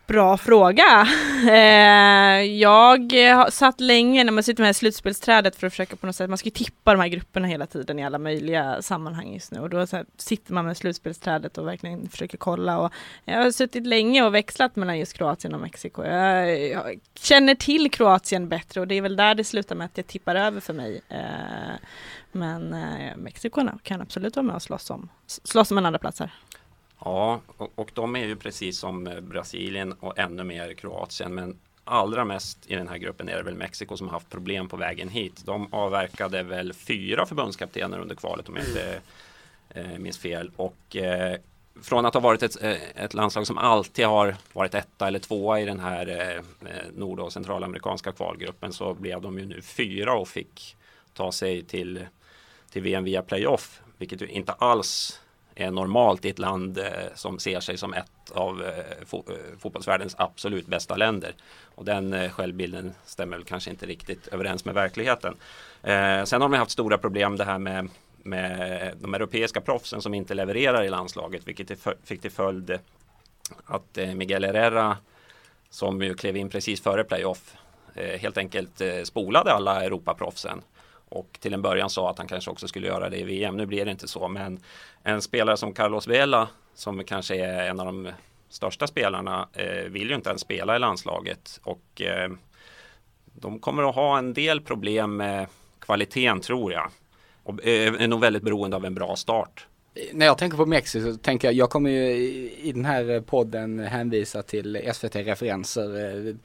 Bra 0.08 0.38
fråga. 0.38 1.08
Eh, 1.46 2.42
jag 2.42 3.14
satt 3.54 3.80
länge 3.80 4.24
när 4.24 4.32
man 4.32 4.44
sitter 4.44 4.64
med 4.64 4.76
slutspelsträdet 4.76 5.56
för 5.56 5.68
att 5.68 5.74
försöka 5.74 5.96
på 5.96 6.06
något 6.06 6.16
sätt, 6.16 6.30
man 6.30 6.38
ska 6.38 6.48
ju 6.48 6.52
tippa 6.52 6.92
de 6.92 7.00
här 7.00 7.08
grupperna 7.08 7.48
hela 7.48 7.68
tiden 7.68 8.00
i 8.00 8.06
alla 8.06 8.18
möjliga 8.18 8.82
sammanhang 8.82 9.34
just 9.34 9.52
nu 9.52 9.60
och 9.60 9.70
då 9.70 9.88
sitter 10.18 10.54
man 10.54 10.66
med 10.66 10.78
slutspelsträdet 10.78 11.58
och 11.58 11.68
verkligen 11.68 12.10
försöker 12.10 12.38
kolla 12.38 12.80
och 12.80 12.94
jag 13.26 13.44
har 13.44 13.52
suttit 13.52 13.88
länge 13.88 14.24
och 14.24 14.34
växlat 14.36 14.76
mellan 14.76 15.00
just 15.00 15.14
Kroatien 15.14 15.54
och 15.54 15.62
Mexiko. 15.62 16.04
Jag, 16.04 16.60
jag 16.70 17.00
känner 17.20 17.56
till 17.56 17.92
Kroatien 17.92 18.50
bättre 18.50 18.82
och 18.82 18.88
det 18.88 18.96
är 18.96 19.02
väl 19.02 19.16
där 19.16 19.36
det 19.36 19.44
slutar 19.44 19.76
med 19.76 19.86
att 19.86 19.96
det 19.96 20.04
tippar 20.04 20.36
över 20.36 20.62
för 20.62 20.74
mig. 20.74 21.02
Eh, 21.10 21.76
men 22.32 22.74
eh, 22.74 23.18
Mexiko 23.18 23.68
kan 23.84 24.02
absolut 24.02 24.36
vara 24.36 24.46
med 24.46 24.56
och 24.56 24.62
slåss 24.62 24.90
om, 24.90 25.10
slåss 25.28 25.72
om 25.72 25.78
en 25.78 25.86
andra 25.86 26.00
plats 26.00 26.20
här. 26.20 26.32
Ja, 27.06 27.42
och, 27.58 27.72
och 27.76 27.92
de 27.94 28.16
är 28.16 28.26
ju 28.26 28.36
precis 28.36 28.78
som 28.78 29.08
eh, 29.08 29.20
Brasilien 29.20 29.94
och 29.94 30.20
ännu 30.20 30.44
mer 30.44 30.74
Kroatien. 30.74 31.36
Men 31.36 31.60
allra 31.84 32.26
mest 32.26 32.72
i 32.72 32.76
den 32.76 32.88
här 32.88 32.98
gruppen 32.98 33.30
är 33.30 33.38
det 33.38 33.44
väl 33.44 33.56
Mexiko 33.56 33.98
som 33.98 34.08
har 34.08 34.14
haft 34.14 34.30
problem 34.30 34.68
på 34.68 34.78
vägen 34.78 35.10
hit. 35.10 35.42
De 35.46 35.74
avverkade 35.74 36.44
väl 36.44 36.74
fyra 36.74 37.26
förbundskaptener 37.26 38.00
under 38.00 38.16
kvalet 38.16 38.50
om 38.50 38.56
jag 38.56 38.66
inte 38.66 39.00
eh, 39.70 40.00
minns 40.00 40.18
fel. 40.18 40.52
Och 40.56 40.96
eh, 40.96 41.38
från 41.82 42.06
att 42.06 42.14
ha 42.14 42.22
varit 42.22 42.44
ett, 42.44 42.64
eh, 42.64 43.04
ett, 43.04 43.14
landslag 43.14 43.48
som 43.48 43.58
alltid 43.58 44.06
har 44.06 44.36
varit 44.54 44.74
etta 44.74 45.08
eller 45.08 45.20
tvåa 45.20 45.60
i 45.60 45.66
den 45.66 45.80
här 45.80 46.08
eh, 46.08 46.70
eh, 46.72 46.86
nord 46.94 47.20
och 47.20 47.34
centralamerikanska 47.34 48.12
kvalgruppen 48.12 48.74
så 48.74 48.94
blev 48.94 49.22
de 49.22 49.40
ju 49.40 49.46
nu 49.46 49.62
fyra 49.62 50.14
och 50.14 50.28
fick 50.28 50.76
ta 51.14 51.32
sig 51.32 51.64
till, 51.64 52.06
till 52.72 52.82
VM 52.82 53.04
via 53.04 53.22
playoff. 53.22 53.82
Vilket 53.98 54.22
ju 54.22 54.28
inte 54.28 54.52
alls 54.52 55.22
är 55.56 55.72
normalt 55.72 56.26
i 56.26 56.30
ett 56.30 56.40
land 56.40 56.78
eh, 56.78 56.86
som 57.16 57.40
ser 57.40 57.60
sig 57.60 57.78
som 57.78 57.94
ett 57.94 58.32
av 58.32 58.64
eh, 58.64 59.06
fo 59.06 59.18
eh, 59.18 59.58
fotbollsvärldens 59.60 60.16
absolut 60.18 60.68
bästa 60.68 60.96
länder. 60.96 61.36
Och 61.76 61.86
den 61.86 62.14
eh, 62.14 62.32
självbilden 62.32 62.94
stämmer 63.06 63.38
väl 63.38 63.46
kanske 63.46 63.70
inte 63.70 63.86
riktigt 63.86 64.28
överens 64.28 64.66
med 64.66 64.76
verkligheten. 64.76 65.36
Eh, 65.84 66.24
sen 66.24 66.42
har 66.42 66.50
de 66.50 66.54
haft 66.54 66.72
stora 66.72 66.98
problem 66.98 67.38
det 67.38 67.44
här 67.44 67.60
med, 67.60 67.90
med 68.24 68.94
de 69.02 69.14
europeiska 69.14 69.62
proffsen 69.62 70.02
som 70.02 70.14
inte 70.14 70.34
levererar 70.34 70.84
i 70.84 70.90
landslaget 70.90 71.48
vilket 71.48 71.80
fick 72.04 72.22
till 72.22 72.32
följd 72.32 72.80
att 73.66 73.98
Miguel 74.16 74.46
Herrera 74.46 74.98
som 75.70 76.02
ju 76.02 76.14
klev 76.14 76.38
in 76.38 76.50
precis 76.50 76.82
före 76.82 77.04
playoff 77.04 77.58
helt 77.96 78.38
enkelt 78.38 78.82
spolade 79.04 79.52
alla 79.52 79.84
Europaproffsen 79.84 80.62
och 81.10 81.38
till 81.40 81.54
en 81.54 81.62
början 81.62 81.90
sa 81.90 82.10
att 82.10 82.18
han 82.18 82.28
kanske 82.28 82.52
också 82.52 82.68
skulle 82.68 82.88
göra 82.88 83.10
det 83.10 83.18
i 83.18 83.24
VM. 83.24 83.58
Nu 83.58 83.66
blir 83.66 83.86
det 83.86 83.92
inte 83.92 84.08
så, 84.08 84.28
men 84.28 84.60
en 85.04 85.22
spelare 85.22 85.58
som 85.58 85.74
Carlos 85.74 86.08
Vela 86.08 86.48
som 86.74 87.04
kanske 87.04 87.36
är 87.36 87.70
en 87.70 87.80
av 87.80 87.86
de 87.86 88.10
största 88.50 88.88
spelarna 88.88 89.48
eh, 89.54 89.90
vill 89.90 90.10
ju 90.10 90.16
inte 90.16 90.30
ens 90.30 90.42
spela 90.42 90.76
i 90.76 90.80
landslaget 90.80 91.60
och 91.64 92.02
eh, 92.02 92.32
de 93.26 93.60
kommer 93.60 93.90
att 93.90 93.96
ha 93.96 94.18
en 94.18 94.34
del 94.34 94.62
problem 94.62 95.18
med 95.18 95.48
kvaliteten 95.80 96.42
tror 96.42 96.74
jag 96.74 96.92
och 97.44 97.68
eh, 97.68 97.94
är 97.94 98.08
nog 98.08 98.22
väldigt 98.22 98.44
beroende 98.44 98.76
av 98.76 98.86
en 98.86 98.96
bra 98.96 99.16
start. 99.16 99.68
När 100.14 100.26
jag 100.26 100.38
tänker 100.38 100.58
på 100.58 100.66
Mexiko 100.66 101.12
så 101.12 101.18
tänker 101.18 101.48
jag, 101.48 101.56
jag 101.56 101.70
kommer 101.70 101.90
ju 101.90 102.00
i 102.62 102.72
den 102.72 102.86
här 102.86 103.22
podden 103.22 103.80
hänvisa 103.80 104.44
till 104.44 104.92
SVT-referenser 104.94 106.18
eh, 106.28 106.36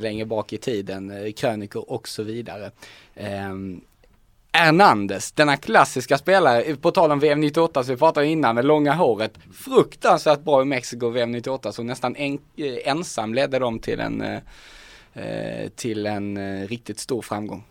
längre 0.00 0.24
bak 0.24 0.52
i 0.52 0.58
tiden, 0.58 1.10
eh, 1.10 1.32
krönikor 1.32 1.84
och 1.90 2.08
så 2.08 2.22
vidare. 2.22 2.70
Ehm, 3.14 3.80
Hernandez, 4.60 5.32
denna 5.32 5.56
klassiska 5.56 6.18
spelare, 6.18 6.76
på 6.76 6.90
tal 6.90 7.12
om 7.12 7.20
VM 7.20 7.40
98 7.40 7.84
som 7.84 7.94
vi 7.94 7.98
pratade 7.98 8.26
innan 8.26 8.54
med 8.54 8.64
långa 8.64 8.92
håret, 8.92 9.32
fruktansvärt 9.54 10.40
bra 10.40 10.62
i 10.62 10.64
Mexiko 10.64 11.08
VM 11.08 11.32
98 11.32 11.72
så 11.72 11.82
nästan 11.82 12.16
en, 12.16 12.38
eh, 12.56 12.90
ensam 12.90 13.34
ledde 13.34 13.58
dem 13.58 13.78
till 13.78 14.00
en, 14.00 14.20
eh, 14.20 14.38
eh 15.14 15.68
till 15.68 16.06
en 16.06 16.36
eh, 16.36 16.68
riktigt 16.68 16.98
stor 16.98 17.22
framgång. 17.22 17.64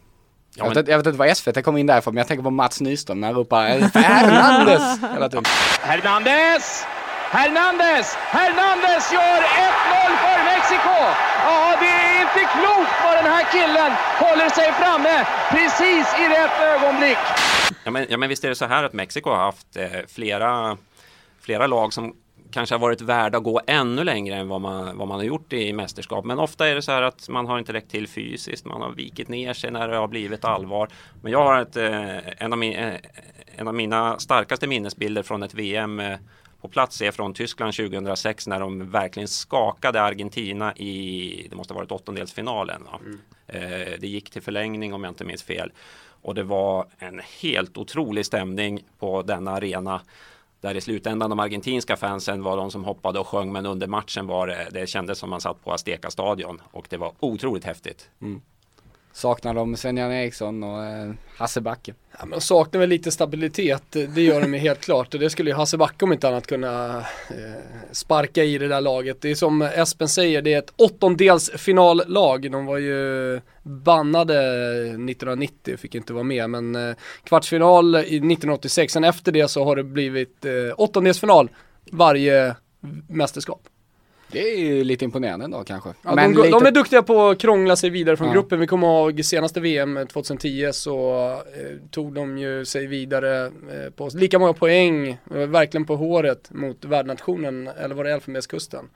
Ja, 0.55 0.65
jag, 0.65 0.75
vet, 0.75 0.87
jag, 0.87 0.97
vet, 0.97 1.07
inte 1.07 1.19
vad 1.19 1.37
SVT 1.37 1.63
kom 1.63 1.77
in 1.77 1.87
därifrån 1.87 2.13
men 2.13 2.19
jag 2.19 2.27
tänker 2.27 2.43
på 2.43 2.49
Mats 2.49 2.81
Nyström 2.81 3.21
när 3.21 3.27
han 3.27 3.35
ropar 3.35 3.67
Hernandez 3.93 4.99
hela 5.13 5.29
tiden. 5.29 5.43
Hernandez! 5.81 6.85
Hernandez! 7.31 8.15
Hernandez 8.15 9.13
gör 9.13 9.41
1-0 9.41 10.17
för 10.23 10.43
Mexiko! 10.51 10.99
Ja, 11.45 11.77
det 11.81 11.87
är 11.87 12.21
inte 12.21 12.39
klokt 12.53 12.95
vad 13.03 13.15
den 13.17 13.25
här 13.25 13.45
killen 13.51 13.91
håller 14.19 14.49
sig 14.49 14.71
framme 14.73 15.25
precis 15.49 16.07
i 16.19 16.27
rätt 16.27 16.59
ögonblick. 16.61 17.17
Ja 17.83 17.91
men, 17.91 18.05
ja, 18.09 18.17
men 18.17 18.29
visst 18.29 18.43
är 18.43 18.49
det 18.49 18.55
så 18.55 18.65
här 18.65 18.83
att 18.83 18.93
Mexiko 18.93 19.29
har 19.29 19.37
haft 19.37 19.77
eh, 19.77 19.87
flera, 20.07 20.77
flera 21.41 21.67
lag 21.67 21.93
som 21.93 22.13
kanske 22.51 22.75
har 22.75 22.79
varit 22.79 23.01
värda 23.01 23.37
att 23.37 23.43
gå 23.43 23.61
ännu 23.67 24.03
längre 24.03 24.35
än 24.35 24.47
vad 24.47 24.61
man, 24.61 24.97
vad 24.97 25.07
man 25.07 25.17
har 25.17 25.25
gjort 25.25 25.53
i 25.53 25.73
mästerskap. 25.73 26.25
Men 26.25 26.39
ofta 26.39 26.67
är 26.67 26.75
det 26.75 26.81
så 26.81 26.91
här 26.91 27.01
att 27.01 27.29
man 27.29 27.47
har 27.47 27.59
inte 27.59 27.73
räckt 27.73 27.91
till 27.91 28.07
fysiskt. 28.07 28.65
Man 28.65 28.81
har 28.81 28.91
vikit 28.91 29.27
ner 29.27 29.53
sig 29.53 29.71
när 29.71 29.87
det 29.87 29.97
har 29.97 30.07
blivit 30.07 30.45
allvar. 30.45 30.89
Men 31.21 31.31
jag 31.31 31.43
har 31.43 31.61
ett, 31.61 31.77
eh, 31.77 32.43
en, 32.43 32.53
av 32.53 32.59
min, 32.59 32.75
eh, 32.75 32.93
en 33.55 33.67
av 33.67 33.75
mina 33.75 34.19
starkaste 34.19 34.67
minnesbilder 34.67 35.23
från 35.23 35.43
ett 35.43 35.53
VM 35.53 35.99
eh, 35.99 36.17
på 36.61 36.67
plats 36.67 37.01
är 37.01 37.11
från 37.11 37.33
Tyskland 37.33 37.73
2006 37.73 38.47
när 38.47 38.59
de 38.59 38.91
verkligen 38.91 39.27
skakade 39.27 40.01
Argentina 40.01 40.75
i, 40.75 41.47
det 41.49 41.55
måste 41.55 41.73
ha 41.73 41.79
varit 41.79 41.91
åttondelsfinalen. 41.91 42.87
Mm. 43.05 43.19
Eh, 43.47 43.99
det 43.99 44.07
gick 44.07 44.29
till 44.29 44.41
förlängning 44.41 44.93
om 44.93 45.03
jag 45.03 45.11
inte 45.11 45.25
minns 45.25 45.43
fel. 45.43 45.71
Och 46.21 46.35
det 46.35 46.43
var 46.43 46.85
en 46.97 47.21
helt 47.41 47.77
otrolig 47.77 48.25
stämning 48.25 48.83
på 48.99 49.21
denna 49.21 49.51
arena. 49.51 50.01
Där 50.61 50.75
i 50.75 50.81
slutändan 50.81 51.29
de 51.29 51.39
argentinska 51.39 51.97
fansen 51.97 52.43
var 52.43 52.57
de 52.57 52.71
som 52.71 52.83
hoppade 52.83 53.19
och 53.19 53.27
sjöng 53.27 53.51
men 53.51 53.65
under 53.65 53.87
matchen 53.87 54.27
var 54.27 54.47
det, 54.47 54.67
det 54.71 54.87
kändes 54.87 55.17
som 55.17 55.29
man 55.29 55.41
satt 55.41 55.63
på 55.63 55.73
Azteca 55.73 56.09
stadion 56.11 56.61
och 56.71 56.87
det 56.89 56.97
var 56.97 57.13
otroligt 57.19 57.63
häftigt. 57.63 58.09
Mm. 58.21 58.41
Saknar 59.13 59.53
de 59.53 59.75
Sven-Jan 59.75 60.11
Eriksson 60.11 60.63
och 60.63 60.83
eh, 60.83 61.11
Hasse 61.37 61.61
Backe? 61.61 61.93
Ja, 62.11 62.17
men 62.19 62.29
de 62.29 62.41
saknar 62.41 62.79
väl 62.79 62.89
lite 62.89 63.11
stabilitet, 63.11 63.83
det 63.91 64.21
gör 64.21 64.41
de 64.41 64.53
helt 64.53 64.81
klart. 64.81 65.13
Och 65.13 65.19
det 65.19 65.29
skulle 65.29 65.49
ju 65.49 65.55
Hasse 65.55 65.77
Backe 65.77 66.05
om 66.05 66.13
inte 66.13 66.27
annat 66.27 66.47
kunna 66.47 66.97
eh, 67.29 67.61
sparka 67.91 68.43
i 68.43 68.57
det 68.57 68.67
där 68.67 68.81
laget. 68.81 69.21
Det 69.21 69.31
är 69.31 69.35
som 69.35 69.61
Espen 69.61 70.09
säger, 70.09 70.41
det 70.41 70.53
är 70.53 70.59
ett 70.59 70.73
åttondelsfinallag. 70.75 72.51
De 72.51 72.65
var 72.65 72.77
ju 72.77 73.41
bannade 73.63 74.35
1990, 74.79 75.77
fick 75.77 75.95
inte 75.95 76.13
vara 76.13 76.23
med. 76.23 76.49
Men 76.49 76.75
eh, 76.75 76.95
kvartsfinal 77.23 77.95
i 77.95 77.99
1986, 77.99 78.93
sen 78.93 79.03
efter 79.03 79.31
det 79.31 79.47
så 79.47 79.63
har 79.63 79.75
det 79.75 79.83
blivit 79.83 80.45
eh, 80.45 80.51
åttondelsfinal 80.77 81.49
varje 81.91 82.55
mästerskap. 83.07 83.61
Det 84.31 84.53
är 84.53 84.57
ju 84.57 84.83
lite 84.83 85.05
imponerande 85.05 85.45
ändå 85.45 85.63
kanske. 85.63 85.89
Ja, 86.01 86.15
de, 86.15 86.33
lite... 86.33 86.49
de, 86.49 86.65
är 86.65 86.71
duktiga 86.71 87.03
på 87.03 87.29
att 87.29 87.39
krångla 87.39 87.75
sig 87.75 87.89
vidare 87.89 88.17
från 88.17 88.27
ja. 88.27 88.33
gruppen. 88.33 88.59
Vi 88.59 88.67
kommer 88.67 88.87
ihåg 88.87 89.25
senaste 89.25 89.59
VM 89.59 90.07
2010 90.07 90.69
så 90.73 91.27
eh, 91.31 91.89
tog 91.91 92.13
de 92.13 92.37
ju 92.37 92.65
sig 92.65 92.87
vidare 92.87 93.45
eh, 93.45 93.91
på 93.95 94.09
lika 94.13 94.39
många 94.39 94.53
poäng, 94.53 95.07
eh, 95.09 95.37
verkligen 95.37 95.85
på 95.85 95.95
håret 95.95 96.49
mot 96.51 96.85
värdnationen, 96.85 97.67
eller 97.67 97.95
var 97.95 98.03
det 98.03 98.11
Elfenbenskusten? 98.11 98.89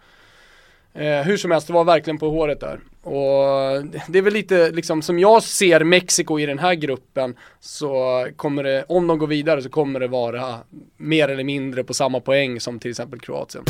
Eh, 0.95 1.21
hur 1.21 1.37
som 1.37 1.51
helst, 1.51 1.67
det 1.67 1.73
var 1.73 1.83
verkligen 1.83 2.17
på 2.17 2.29
håret 2.29 2.59
där. 2.59 2.79
Och 3.01 3.85
det 4.07 4.17
är 4.17 4.21
väl 4.21 4.33
lite 4.33 4.71
liksom 4.71 5.01
som 5.01 5.19
jag 5.19 5.43
ser 5.43 5.83
Mexiko 5.83 6.39
i 6.39 6.45
den 6.45 6.59
här 6.59 6.73
gruppen 6.73 7.35
så 7.59 8.27
kommer 8.35 8.63
det, 8.63 8.85
om 8.87 9.07
de 9.07 9.17
går 9.17 9.27
vidare 9.27 9.61
så 9.61 9.69
kommer 9.69 9.99
det 9.99 10.07
vara 10.07 10.57
mer 10.97 11.27
eller 11.27 11.43
mindre 11.43 11.83
på 11.83 11.93
samma 11.93 12.19
poäng 12.19 12.59
som 12.59 12.79
till 12.79 12.91
exempel 12.91 13.19
Kroatien. 13.19 13.63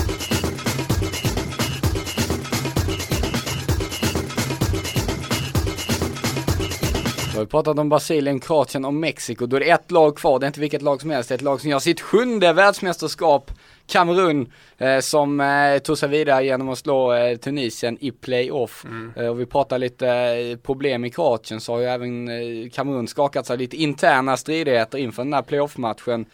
Har 7.44 7.50
pratat 7.50 7.80
om 7.80 7.90
Brasilien, 7.90 8.40
Kroatien 8.40 8.86
och 8.86 8.94
Mexiko. 8.94 9.46
Då 9.46 9.56
är 9.56 9.60
det 9.60 9.70
ett 9.70 9.92
lag 9.92 10.18
kvar, 10.18 10.40
det 10.40 10.46
är 10.46 10.48
inte 10.48 10.60
vilket 10.60 10.82
lag 10.82 11.02
som 11.02 11.10
helst. 11.10 11.30
Det 11.30 11.34
är 11.34 11.38
ett 11.38 11.42
lag 11.42 11.62
som 11.62 11.70
gör 11.70 11.80
sitt 11.80 12.02
sjunde 12.02 12.54
världsmästerskap 12.54 13.52
Kamerun 13.88 14.52
eh, 14.78 15.00
som 15.00 15.40
eh, 15.40 15.78
tog 15.80 15.98
sig 15.98 16.10
vidare 16.10 16.46
genom 16.46 16.70
att 16.70 16.78
slå 16.78 17.14
eh, 17.14 17.38
Tunisien 17.38 17.98
i 18.02 18.12
playoff. 18.12 18.86
Mm. 18.86 19.14
Eh, 19.16 19.28
och 19.28 19.40
vi 19.40 19.46
pratar 19.46 19.78
lite 19.78 20.10
eh, 20.10 20.58
problem 20.58 21.06
i 21.06 21.10
Kroatien 21.10 21.62
så 21.62 21.74
har 21.74 21.80
ju 21.80 21.86
även 21.86 22.28
eh, 22.28 22.70
Kamerun 22.70 23.08
skakat 23.08 23.46
sig 23.46 23.58
lite 23.58 23.78
interna 23.78 24.38
stridigheter 24.38 24.98
inför 24.98 25.24
den 25.24 25.34
här 25.34 25.42
playoff-matchen 25.42 26.26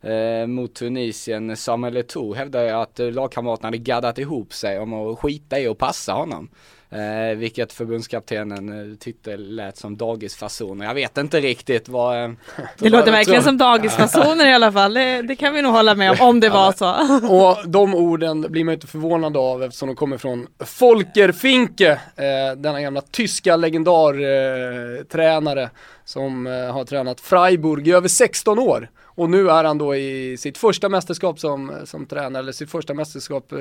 eh, 0.00 0.46
mot 0.46 0.74
Tunisien. 0.74 1.56
Samuel 1.56 1.96
Eto'o 1.96 2.34
hävdar 2.34 2.64
ju 2.64 2.70
att 2.70 3.00
eh, 3.00 3.12
lagkamraterna 3.12 3.66
hade 3.66 3.78
gaddat 3.78 4.18
ihop 4.18 4.52
sig 4.52 4.78
om 4.78 4.92
att 4.92 5.18
skita 5.18 5.60
i 5.60 5.68
och 5.68 5.78
passa 5.78 6.12
honom. 6.12 6.48
Eh, 6.90 7.36
vilket 7.36 7.72
förbundskaptenen 7.72 8.90
eh, 8.92 8.96
tyckte 8.96 9.36
lät 9.36 9.76
som 9.76 9.96
dagisfasoner. 9.96 10.86
Jag 10.86 10.94
vet 10.94 11.18
inte 11.18 11.40
riktigt 11.40 11.88
vad... 11.88 12.24
Eh, 12.24 12.30
Det 12.78 12.90
låter 12.90 13.12
verkligen 13.12 13.42
som 13.42 13.58
dagisfasoner 13.58 14.48
i 14.48 14.52
alla 14.54 14.72
fall. 14.72 14.94
Det, 14.94 15.22
det 15.22 15.36
kan 15.36 15.54
vi 15.54 15.62
nog 15.62 15.72
hålla 15.72 15.94
med 15.94 16.10
om, 16.10 16.16
om 16.20 16.40
det 16.40 16.48
var 16.48 16.72
så. 16.72 16.86
Och 17.34 17.56
de 17.68 17.94
orden 17.94 18.40
blir 18.48 18.64
man 18.64 18.72
ju 18.72 18.74
inte 18.74 18.86
förvånad 18.86 19.36
av 19.36 19.62
eftersom 19.62 19.88
de 19.88 19.96
kommer 19.96 20.18
från 20.18 20.46
Volker 20.80 21.32
Finke, 21.32 21.90
eh, 22.16 22.52
denna 22.56 22.80
gamla 22.80 23.00
tyska 23.00 23.56
legendartränare 23.56 25.62
eh, 25.62 25.68
som 26.04 26.46
eh, 26.46 26.72
har 26.72 26.84
tränat 26.84 27.20
Freiburg 27.20 27.88
i 27.88 27.92
över 27.92 28.08
16 28.08 28.58
år. 28.58 28.90
Och 29.04 29.30
nu 29.30 29.50
är 29.50 29.64
han 29.64 29.78
då 29.78 29.96
i 29.96 30.36
sitt 30.36 30.58
första 30.58 30.88
mästerskap 30.88 31.40
som, 31.40 31.72
som 31.84 32.06
tränare, 32.06 32.42
eller 32.42 32.52
sitt 32.52 32.70
första 32.70 32.94
mästerskap 32.94 33.52
eh, 33.52 33.58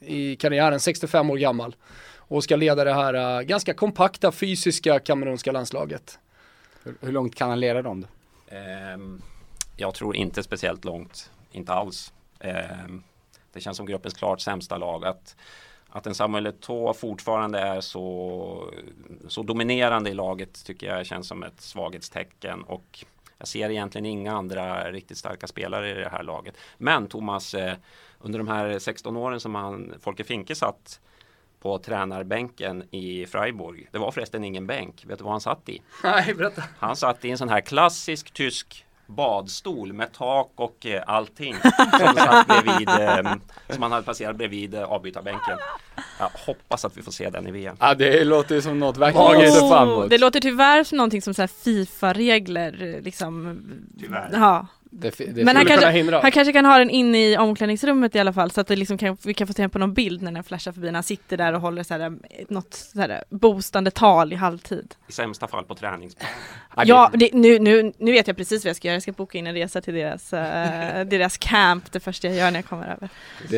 i 0.00 0.36
karriären, 0.36 0.80
65 0.80 1.30
år 1.30 1.36
gammal. 1.36 1.74
Och 2.30 2.44
ska 2.44 2.56
leda 2.56 2.84
det 2.84 2.92
här 2.94 3.14
eh, 3.14 3.42
ganska 3.42 3.74
kompakta 3.74 4.32
fysiska 4.32 4.98
kamerunska 5.00 5.52
landslaget. 5.52 6.18
Hur, 6.82 6.96
hur 7.00 7.12
långt 7.12 7.34
kan 7.34 7.48
han 7.48 7.60
leda 7.60 7.82
dem 7.82 8.00
då? 8.00 8.08
Ehm, 8.56 9.22
jag 9.76 9.94
tror 9.94 10.16
inte 10.16 10.42
speciellt 10.42 10.84
långt, 10.84 11.30
inte 11.52 11.72
alls. 11.72 12.12
Ehm, 12.40 13.02
det 13.52 13.60
känns 13.60 13.76
som 13.76 13.86
gruppens 13.86 14.14
klart 14.14 14.40
sämsta 14.40 14.76
lag. 14.76 15.04
Att, 15.04 15.36
att 15.88 16.06
en 16.06 16.14
Samuel 16.14 16.46
Eto'o 16.46 16.92
fortfarande 16.92 17.58
är 17.58 17.80
så, 17.80 18.74
så 19.28 19.42
dominerande 19.42 20.10
i 20.10 20.14
laget 20.14 20.64
tycker 20.64 20.86
jag 20.86 21.06
känns 21.06 21.28
som 21.28 21.42
ett 21.42 21.60
svaghetstecken. 21.60 22.62
Och 22.62 23.04
jag 23.38 23.48
ser 23.48 23.70
egentligen 23.70 24.06
inga 24.06 24.32
andra 24.32 24.92
riktigt 24.92 25.18
starka 25.18 25.46
spelare 25.46 25.90
i 25.90 25.94
det 25.94 26.08
här 26.08 26.22
laget. 26.22 26.54
Men 26.78 27.06
Thomas, 27.06 27.54
eh, 27.54 27.74
under 28.18 28.38
de 28.38 28.48
här 28.48 28.78
16 28.78 29.16
åren 29.16 29.40
som 29.40 29.54
han, 29.54 29.94
Folke 30.00 30.24
Finke 30.24 30.54
satt 30.54 31.00
på 31.60 31.78
tränarbänken 31.78 32.84
i 32.90 33.26
Freiburg. 33.26 33.88
Det 33.92 33.98
var 33.98 34.10
förresten 34.10 34.44
ingen 34.44 34.66
bänk. 34.66 35.04
Vet 35.06 35.18
du 35.18 35.24
vad 35.24 35.32
han 35.32 35.40
satt 35.40 35.68
i? 35.68 35.82
Nej, 36.04 36.34
berätta. 36.34 36.62
Han 36.78 36.96
satt 36.96 37.24
i 37.24 37.30
en 37.30 37.38
sån 37.38 37.48
här 37.48 37.60
klassisk 37.60 38.30
tysk 38.30 38.86
badstol 39.06 39.92
med 39.92 40.12
tak 40.12 40.52
och 40.54 40.86
eh, 40.86 41.02
allting 41.06 41.54
som 41.98 42.14
satt 42.16 42.46
bredvid 42.46 42.88
eh, 42.88 43.32
som 43.68 43.82
han 43.82 43.92
hade 43.92 44.04
placerat 44.04 44.36
bredvid 44.36 44.74
eh, 44.74 44.82
avbytarbänken. 44.82 45.58
Jag 46.18 46.30
hoppas 46.46 46.84
att 46.84 46.96
vi 46.96 47.02
får 47.02 47.12
se 47.12 47.30
den 47.30 47.46
i 47.46 47.50
VM. 47.50 47.76
Ja 47.80 47.94
det 47.94 48.24
låter 48.24 48.54
ju 48.54 48.62
som 48.62 48.78
något 48.78 48.96
verkligen 48.96 49.72
emot. 49.72 50.10
det 50.10 50.18
låter 50.18 50.40
tyvärr 50.40 50.84
som 50.84 50.98
någonting 50.98 51.22
som 51.22 51.34
Fifa-regler 51.48 53.00
liksom. 53.02 53.62
Tyvärr. 54.00 54.30
Ja. 54.32 54.66
Det, 54.92 55.18
det 55.18 55.44
Men 55.44 55.56
han 55.56 55.66
kanske, 55.66 56.16
han 56.22 56.30
kanske 56.32 56.52
kan 56.52 56.64
ha 56.64 56.78
den 56.78 56.90
inne 56.90 57.18
i 57.30 57.36
omklädningsrummet 57.38 58.14
i 58.14 58.18
alla 58.18 58.32
fall 58.32 58.50
så 58.50 58.60
att 58.60 58.66
det 58.66 58.76
liksom 58.76 58.98
kan, 58.98 59.16
vi 59.24 59.34
kan 59.34 59.46
få 59.46 59.52
se 59.52 59.68
på 59.68 59.78
någon 59.78 59.94
bild 59.94 60.22
när 60.22 60.32
den 60.32 60.44
flashar 60.44 60.72
förbi 60.72 60.86
när 60.86 60.94
han 60.94 61.02
sitter 61.02 61.36
där 61.36 61.52
och 61.52 61.60
håller 61.60 61.82
så 61.82 61.94
här, 61.94 62.12
något 62.48 62.74
så 62.74 63.00
här 63.00 63.24
boostande 63.30 63.90
tal 63.90 64.32
i 64.32 64.36
halvtid. 64.36 64.94
I 65.08 65.12
sämsta 65.12 65.48
fall 65.48 65.64
på 65.64 65.74
träningsplan. 65.74 66.28
Ja, 66.86 67.10
det- 67.14 67.32
nu, 67.32 67.58
nu, 67.58 67.92
nu 67.98 68.12
vet 68.12 68.26
jag 68.26 68.36
precis 68.36 68.64
vad 68.64 68.68
jag 68.68 68.76
ska 68.76 68.88
göra. 68.88 68.94
Jag 68.94 69.02
ska 69.02 69.12
boka 69.12 69.38
in 69.38 69.46
en 69.46 69.54
resa 69.54 69.80
till 69.80 69.94
deras, 69.94 70.32
eh, 70.32 71.04
deras 71.06 71.36
camp 71.38 71.92
det 71.92 72.00
första 72.00 72.28
jag 72.28 72.36
gör 72.36 72.50
när 72.50 72.58
jag 72.58 72.64
kommer 72.66 72.86
över. 72.86 73.08
Det 73.48 73.56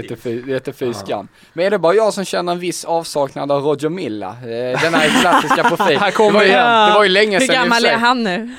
är 0.68 0.72
fy, 0.72 0.92
skam. 0.94 1.28
Men 1.52 1.66
är 1.66 1.70
det 1.70 1.78
bara 1.78 1.94
jag 1.94 2.14
som 2.14 2.24
känner 2.24 2.52
en 2.52 2.58
viss 2.58 2.84
avsaknad 2.84 3.52
av 3.52 3.62
Roger 3.62 3.88
Milla? 3.88 4.28
Eh, 4.28 4.80
Denna 4.82 4.98
klassiska 5.20 5.64
profil. 5.76 5.98
Här 5.98 6.10
kommer 6.10 6.30
det 6.30 6.36
var 6.38 6.44
ju, 6.44 6.88
det 6.88 6.94
var 6.94 7.02
ju 7.02 7.08
länge 7.08 7.38
Hur 7.38 7.46
sedan 7.46 7.54
för 7.56 7.62
gammal 7.62 7.84
är 7.84 7.96
han 7.96 8.22
nu? 8.22 8.54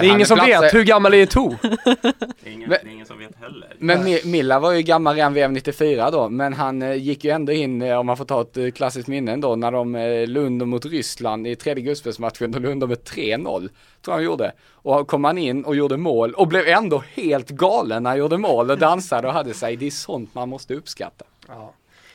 Det 0.00 0.06
är 0.06 0.14
ingen 0.14 0.26
som 0.26 0.38
vet, 0.38 0.74
hur 0.74 0.84
gammal 0.84 1.14
är 1.14 1.26
To? 1.26 1.48
Det 1.62 2.48
är 2.48 2.52
ingen, 2.52 2.68
Men- 2.68 2.78
det 2.82 2.88
är 2.88 2.92
ingen 2.92 3.06
som 3.06 3.18
vet 3.18 3.36
heller. 3.40 3.74
Men 3.78 3.98
Mi- 4.06 4.26
Milla 4.26 4.58
var 4.60 4.72
ju 4.72 4.82
gammal 4.82 5.14
redan 5.16 5.34
VM 5.34 5.52
94 5.52 6.10
då, 6.10 6.28
men 6.28 6.52
han 6.52 6.82
eh, 6.82 6.94
gick 6.94 7.24
ju 7.24 7.30
ändå 7.30 7.52
in, 7.52 7.82
eh, 7.82 7.98
om 7.98 8.06
man 8.06 8.16
får 8.16 8.24
ta 8.24 8.40
ett 8.40 8.56
eh, 8.56 8.70
klassiskt 8.70 9.08
minne 9.08 9.36
då, 9.36 9.56
när 9.56 9.70
de 9.72 9.96
Lund 10.28 10.66
mot 10.66 10.84
Ryssland 10.86 11.46
i 11.46 11.56
tredje 11.56 11.84
gruppspelsmatchen, 11.84 12.52
då 12.52 12.58
Lund 12.58 12.88
med 12.88 12.98
3-0, 12.98 13.68
tror 14.02 14.14
han 14.14 14.24
gjorde. 14.24 14.52
Och 14.72 15.08
kom 15.08 15.24
han 15.24 15.38
in 15.38 15.64
och 15.64 15.76
gjorde 15.76 15.96
mål 15.96 16.34
och 16.34 16.48
blev 16.48 16.68
ändå 16.68 17.02
helt 17.14 17.48
galen 17.50 18.02
när 18.02 18.10
han 18.10 18.18
gjorde 18.18 18.38
mål 18.38 18.70
och 18.70 18.78
dansade 18.78 19.28
och 19.28 19.34
hade 19.34 19.54
sig. 19.54 19.76
Det 19.76 19.86
är 19.86 19.90
sånt 19.90 20.34
man 20.34 20.48
måste 20.48 20.74
uppskatta. 20.74 21.24
Ja. 21.48 21.74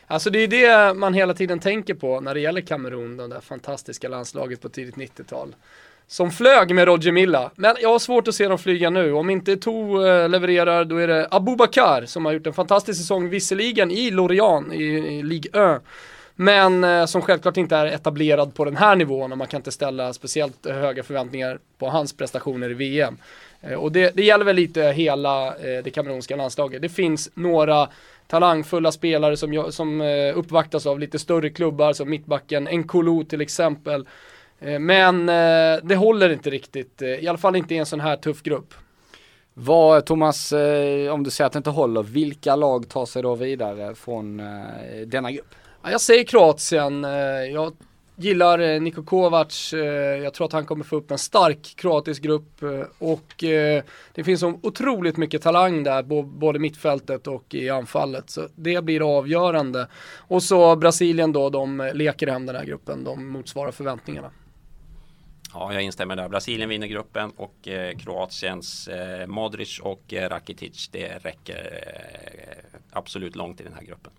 Alltså 0.09 0.29
det 0.29 0.39
är 0.39 0.47
det 0.47 0.93
man 0.93 1.13
hela 1.13 1.33
tiden 1.33 1.59
tänker 1.59 1.93
på 1.93 2.19
när 2.21 2.33
det 2.33 2.39
gäller 2.39 2.61
Kamerun, 2.61 3.17
det 3.17 3.27
där 3.27 3.39
fantastiska 3.39 4.09
landslaget 4.09 4.61
på 4.61 4.69
tidigt 4.69 4.95
90-tal. 4.95 5.55
Som 6.09 6.31
flög 6.31 6.75
med 6.75 6.85
Roger 6.85 7.11
Milla, 7.11 7.51
men 7.55 7.75
jag 7.81 7.89
har 7.89 7.99
svårt 7.99 8.27
att 8.27 8.35
se 8.35 8.47
dem 8.47 8.57
flyga 8.57 8.89
nu. 8.89 9.13
Om 9.13 9.29
inte 9.29 9.57
To 9.57 10.05
eh, 10.05 10.29
levererar, 10.29 10.85
då 10.85 10.97
är 10.97 11.07
det 11.07 11.27
Abubakar 11.31 12.05
som 12.05 12.25
har 12.25 12.31
gjort 12.31 12.47
en 12.47 12.53
fantastisk 12.53 12.99
säsong, 12.99 13.29
visserligen 13.29 13.91
i 13.91 14.11
Lorient 14.11 14.73
i, 14.73 14.83
i 14.83 15.23
Ligue 15.23 15.75
1. 15.75 15.81
Men 16.35 16.83
eh, 16.83 17.05
som 17.05 17.21
självklart 17.21 17.57
inte 17.57 17.75
är 17.75 17.85
etablerad 17.85 18.53
på 18.53 18.65
den 18.65 18.77
här 18.77 18.95
nivån 18.95 19.31
och 19.31 19.37
man 19.37 19.47
kan 19.47 19.59
inte 19.59 19.71
ställa 19.71 20.13
speciellt 20.13 20.65
höga 20.65 21.03
förväntningar 21.03 21.59
på 21.77 21.89
hans 21.89 22.17
prestationer 22.17 22.69
i 22.69 22.73
VM. 22.73 23.17
Eh, 23.61 23.73
och 23.73 23.91
det, 23.91 24.15
det 24.15 24.23
gäller 24.23 24.45
väl 24.45 24.55
lite 24.55 24.81
hela 24.81 25.47
eh, 25.47 25.83
det 25.83 25.91
kamerunska 25.93 26.35
landslaget. 26.35 26.81
Det 26.81 26.89
finns 26.89 27.29
några 27.33 27.89
talangfulla 28.27 28.91
spelare 28.91 29.37
som, 29.37 29.71
som 29.71 30.01
eh, 30.01 30.37
uppvaktas 30.37 30.85
av 30.85 30.99
lite 30.99 31.19
större 31.19 31.49
klubbar 31.49 31.93
som 31.93 32.09
mittbacken 32.09 32.63
Nkolo 32.63 33.23
till 33.23 33.41
exempel. 33.41 34.05
Eh, 34.59 34.79
men 34.79 35.29
eh, 35.29 35.83
det 35.83 35.95
håller 35.95 36.29
inte 36.29 36.49
riktigt, 36.49 37.01
eh, 37.01 37.09
i 37.09 37.27
alla 37.27 37.37
fall 37.37 37.55
inte 37.55 37.75
i 37.75 37.77
en 37.77 37.85
sån 37.85 37.99
här 37.99 38.17
tuff 38.17 38.41
grupp. 38.43 38.73
Vad, 39.53 40.05
Thomas, 40.05 40.53
om 41.11 41.23
du 41.23 41.29
säger 41.29 41.45
att 41.45 41.53
det 41.53 41.57
inte 41.57 41.69
håller, 41.69 42.03
vilka 42.03 42.55
lag 42.55 42.89
tar 42.89 43.05
sig 43.05 43.21
då 43.21 43.35
vidare 43.35 43.95
från 43.95 44.37
denna 45.05 45.31
grupp? 45.31 45.55
Ja, 45.83 45.91
jag 45.91 46.01
säger 46.01 46.23
Kroatien, 46.23 47.03
jag 47.53 47.73
gillar 48.15 48.79
Niko 48.79 49.03
Kovac, 49.03 49.73
jag 50.23 50.33
tror 50.33 50.47
att 50.47 50.53
han 50.53 50.65
kommer 50.65 50.83
få 50.83 50.95
upp 50.95 51.11
en 51.11 51.17
stark 51.17 51.73
kroatisk 51.75 52.21
grupp 52.21 52.63
och 52.97 53.33
det 54.13 54.23
finns 54.23 54.39
så 54.39 54.59
otroligt 54.63 55.17
mycket 55.17 55.41
talang 55.41 55.83
där, 55.83 56.03
både 56.23 56.59
mittfältet 56.59 57.27
och 57.27 57.55
i 57.55 57.69
anfallet. 57.69 58.29
Så 58.29 58.47
det 58.55 58.83
blir 58.83 59.17
avgörande. 59.17 59.87
Och 60.17 60.43
så 60.43 60.75
Brasilien 60.75 61.31
då, 61.31 61.49
de 61.49 61.91
leker 61.93 62.27
hem 62.27 62.45
den 62.45 62.55
här 62.55 62.65
gruppen, 62.65 63.03
de 63.03 63.27
motsvarar 63.27 63.71
förväntningarna. 63.71 64.31
Ja, 65.59 65.73
jag 65.73 65.81
instämmer 65.81 66.15
där. 66.15 66.29
Brasilien 66.29 66.69
vinner 66.69 66.87
gruppen 66.87 67.31
och 67.37 67.67
eh, 67.67 67.97
Kroatiens 67.97 68.87
eh, 68.87 69.27
Modric 69.27 69.79
och 69.79 70.13
eh, 70.13 70.29
Rakitic. 70.29 70.89
Det 70.91 71.07
räcker 71.25 71.79
eh, 71.83 72.79
absolut 72.91 73.35
långt 73.35 73.61
i 73.61 73.63
den 73.63 73.73
här 73.73 73.81
gruppen. 73.83 74.11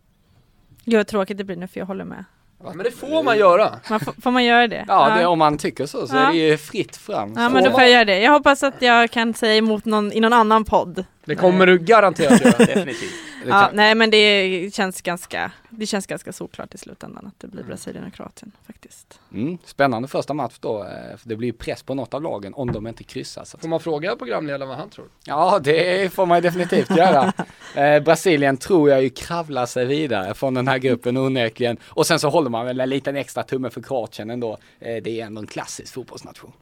Gud 0.85 0.97
vad 0.97 1.07
tråkigt 1.07 1.39
det 1.39 1.45
blir 1.45 1.57
nu 1.57 1.67
för 1.69 1.81
jag 1.81 1.87
håller 1.87 2.05
med. 2.05 2.25
Ja, 2.65 2.73
men 2.75 2.85
det 2.85 2.91
får 2.91 3.23
man 3.23 3.39
göra. 3.39 3.81
Man 3.91 4.01
får, 4.01 4.31
man 4.31 4.45
göra 4.45 4.67
det? 4.69 4.85
Ja, 4.89 5.17
det, 5.19 5.27
om 5.27 5.39
man 5.39 5.59
tycker 5.59 5.87
så 5.87 6.07
så 6.07 6.17
Ja. 6.17 6.29
är 6.29 6.33
det 6.33 6.39
ju 6.39 6.57
fritt 6.57 6.97
fram. 6.97 7.35
Ja 7.37 7.49
men 7.49 7.65
då 7.65 7.71
får 7.71 7.81
jag 7.81 7.91
göra 7.91 8.05
det. 8.05 8.19
Jag 8.21 8.33
hoppas 8.33 8.63
att 8.63 8.83
jag 8.83 9.11
kan 9.11 9.35
säga 9.35 9.57
emot 9.57 9.85
någon 9.85 10.13
i 10.13 10.21
någon 10.21 10.33
annan 10.33 10.65
podd. 10.65 11.05
Det 11.29 11.37
kommer 11.37 11.67
du 11.67 11.79
garanterat 11.79 12.41
göra. 12.41 12.59
Definitivt. 12.59 13.13
det 13.45 13.49
Ja, 13.49 13.71
nej 13.73 13.95
men 13.95 14.11
det 14.11 14.75
känns 14.75 15.03
ganska, 15.03 15.53
det 15.71 15.87
känns 15.87 16.07
ganska 16.07 16.33
såklart 16.33 16.75
i 16.75 16.79
slutändan 16.79 17.27
att 17.27 17.41
det 17.41 17.47
blir 17.47 17.63
Brasilien 17.63 18.05
och 18.07 18.15
Kroatien 18.15 18.53
faktiskt. 18.67 19.21
Mm, 19.33 19.59
spännande 19.65 20.09
första 20.09 20.35
match 20.35 20.57
då, 20.61 20.85
eh, 20.85 21.17
för 21.17 21.29
det 21.29 21.37
blir 21.37 21.49
ju 21.49 21.53
press 21.53 21.83
på 21.83 21.95
något 21.95 22.15
av 22.15 22.23
lagen 22.23 22.55
om 22.55 22.73
de 22.73 22.87
inte 22.87 23.05
kryssar. 23.05 23.45
Så 23.45 23.57
att 23.57 23.61
Får 23.61 23.69
man 23.69 23.81
fråga 23.81 24.17
programledaren 24.17 24.69
vad 24.69 24.79
han 24.79 24.91
tror? 24.91 25.07
Ja, 25.25 25.61
det 25.65 26.13
får 26.13 26.27
man 26.27 26.43
definitivt 26.43 26.91
göra. 26.91 27.33
Eh, 27.75 28.03
Brasilien 28.03 28.57
tror 28.57 28.91
jag 28.91 29.03
ju 29.03 29.11
kravlar 29.11 29.67
sig 29.67 29.87
vidare 29.87 30.35
från 30.35 30.55
den 30.55 30.69
här 30.69 30.79
gruppen 30.79 31.17
onekligen. 31.17 31.77
Och 31.85 32.07
sen 32.07 32.19
så 32.19 32.29
håller 32.29 32.51
man 32.51 32.67
väl 32.67 32.81
en 32.81 32.89
liten 32.89 33.17
extra 33.17 33.43
tumme 33.43 33.71
för 33.71 33.83
Kroatien 33.83 34.31
ändå. 34.31 34.59
Eh, 34.81 35.03
det 35.03 35.21
är 35.21 35.27
ändå 35.27 35.41
en 35.41 35.47
klassisk 35.47 35.95
fotbollsnation. 35.95 36.53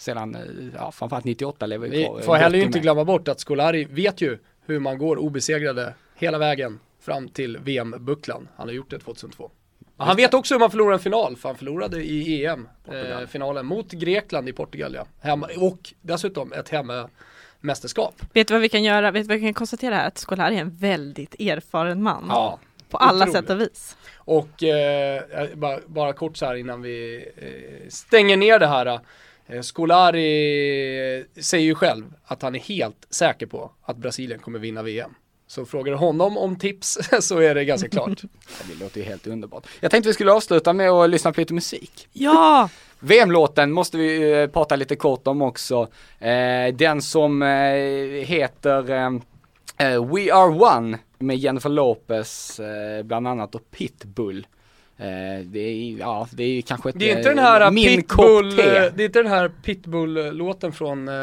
Sedan, 0.00 0.34
eh, 0.34 0.40
ja 0.76 0.92
framförallt 0.92 1.24
98 1.24 1.66
lever 1.66 1.86
ju 1.86 1.92
Vi 1.92 2.04
kvar. 2.04 2.20
får 2.20 2.34
heller 2.34 2.56
ju 2.58 2.62
Gott 2.62 2.66
inte 2.66 2.78
med. 2.78 2.82
glömma 2.82 3.04
bort 3.04 3.28
att 3.28 3.40
Scolari 3.40 3.84
vet 3.84 4.20
ju 4.20 4.38
hur 4.66 4.78
man 4.80 4.98
går 4.98 5.16
obesegrade 5.16 5.94
hela 6.14 6.38
vägen 6.38 6.80
fram 7.00 7.28
till 7.28 7.58
VM-bucklan. 7.58 8.48
Han 8.56 8.68
har 8.68 8.74
gjort 8.74 8.90
det 8.90 8.98
2002. 8.98 9.50
Och 9.96 10.06
han 10.06 10.16
vet 10.16 10.34
också 10.34 10.54
hur 10.54 10.58
man 10.58 10.70
förlorar 10.70 10.92
en 10.92 10.98
final, 10.98 11.36
för 11.36 11.48
han 11.48 11.56
förlorade 11.56 12.04
i 12.04 12.44
EM-finalen 12.46 13.66
mot 13.66 13.92
Grekland 13.92 14.48
i 14.48 14.52
Portugal 14.52 14.94
ja. 14.94 15.06
Hemma, 15.20 15.48
och 15.58 15.94
dessutom 16.00 16.52
ett 16.52 16.68
hemmamästerskap. 16.68 18.14
Vet 18.32 18.48
du 18.48 18.54
vad 18.54 18.60
vi 18.60 18.68
kan 18.68 18.82
göra? 18.84 19.10
Vet 19.10 19.22
du 19.24 19.28
vad 19.28 19.38
vi 19.40 19.46
kan 19.46 19.54
konstatera 19.54 19.94
här? 19.94 20.06
Att 20.06 20.18
Scolari 20.18 20.56
är 20.56 20.60
en 20.60 20.76
väldigt 20.76 21.34
erfaren 21.40 22.02
man. 22.02 22.24
Ja. 22.28 22.58
På 22.88 22.96
alla 22.96 23.16
otroligt. 23.24 23.32
sätt 23.32 23.50
och 23.50 23.60
vis. 23.60 23.96
Och 24.16 24.62
eh, 24.62 25.22
bara, 25.54 25.78
bara 25.86 26.12
kort 26.12 26.36
så 26.36 26.46
här 26.46 26.54
innan 26.54 26.82
vi 26.82 27.24
eh, 27.36 27.88
stänger 27.88 28.36
ner 28.36 28.58
det 28.58 28.66
här. 28.66 29.00
Eh, 29.52 29.62
Scolari 29.62 31.24
säger 31.42 31.64
ju 31.64 31.74
själv 31.74 32.04
att 32.24 32.42
han 32.42 32.54
är 32.54 32.58
helt 32.58 33.06
säker 33.10 33.46
på 33.46 33.70
att 33.82 33.96
Brasilien 33.96 34.38
kommer 34.40 34.58
vinna 34.58 34.82
VM. 34.82 35.14
Så 35.46 35.64
frågar 35.64 35.92
du 35.92 35.98
honom 35.98 36.38
om 36.38 36.56
tips 36.56 36.98
så 37.20 37.38
är 37.38 37.54
det 37.54 37.64
ganska 37.64 37.88
klart. 37.88 38.22
Det 38.68 38.80
låter 38.80 39.00
ju 39.00 39.06
helt 39.06 39.26
underbart. 39.26 39.66
Jag 39.80 39.90
tänkte 39.90 40.08
vi 40.08 40.14
skulle 40.14 40.32
avsluta 40.32 40.72
med 40.72 40.90
att 40.90 41.10
lyssna 41.10 41.32
på 41.32 41.40
lite 41.40 41.54
musik. 41.54 42.08
Ja! 42.12 42.68
VM-låten 43.00 43.72
måste 43.72 43.96
vi 43.96 44.40
eh, 44.40 44.46
prata 44.46 44.76
lite 44.76 44.96
kort 44.96 45.26
om 45.26 45.42
också. 45.42 45.88
Eh, 46.18 46.74
den 46.74 47.02
som 47.02 47.42
eh, 47.42 47.48
heter 48.24 48.90
eh, 48.90 49.10
eh, 49.88 50.14
We 50.14 50.34
Are 50.34 50.76
One 50.76 50.98
med 51.18 51.36
Jennifer 51.36 51.68
Lopez 51.70 52.60
eh, 52.60 53.02
bland 53.02 53.28
annat 53.28 53.54
och 53.54 53.70
Pitbull. 53.70 54.46
Eh, 55.00 55.44
det 55.44 55.58
är, 55.60 55.98
ja, 55.98 56.28
det 56.30 56.42
är 56.42 56.48
ju 56.48 56.62
kanske 56.62 56.88
ett, 56.88 56.98
Det 56.98 57.10
är 57.10 57.16
inte 57.16 57.30
eh, 57.30 57.34
den 57.34 57.44
här 57.44 57.70
min 57.70 57.96
Pitbull, 57.96 58.58
eh, 58.58 58.64
det 58.64 59.02
är 59.02 59.04
inte 59.04 59.22
den 59.22 59.32
här 59.32 59.50
Pitbull-låten 59.62 60.72
från 60.72 61.08
eh, 61.08 61.14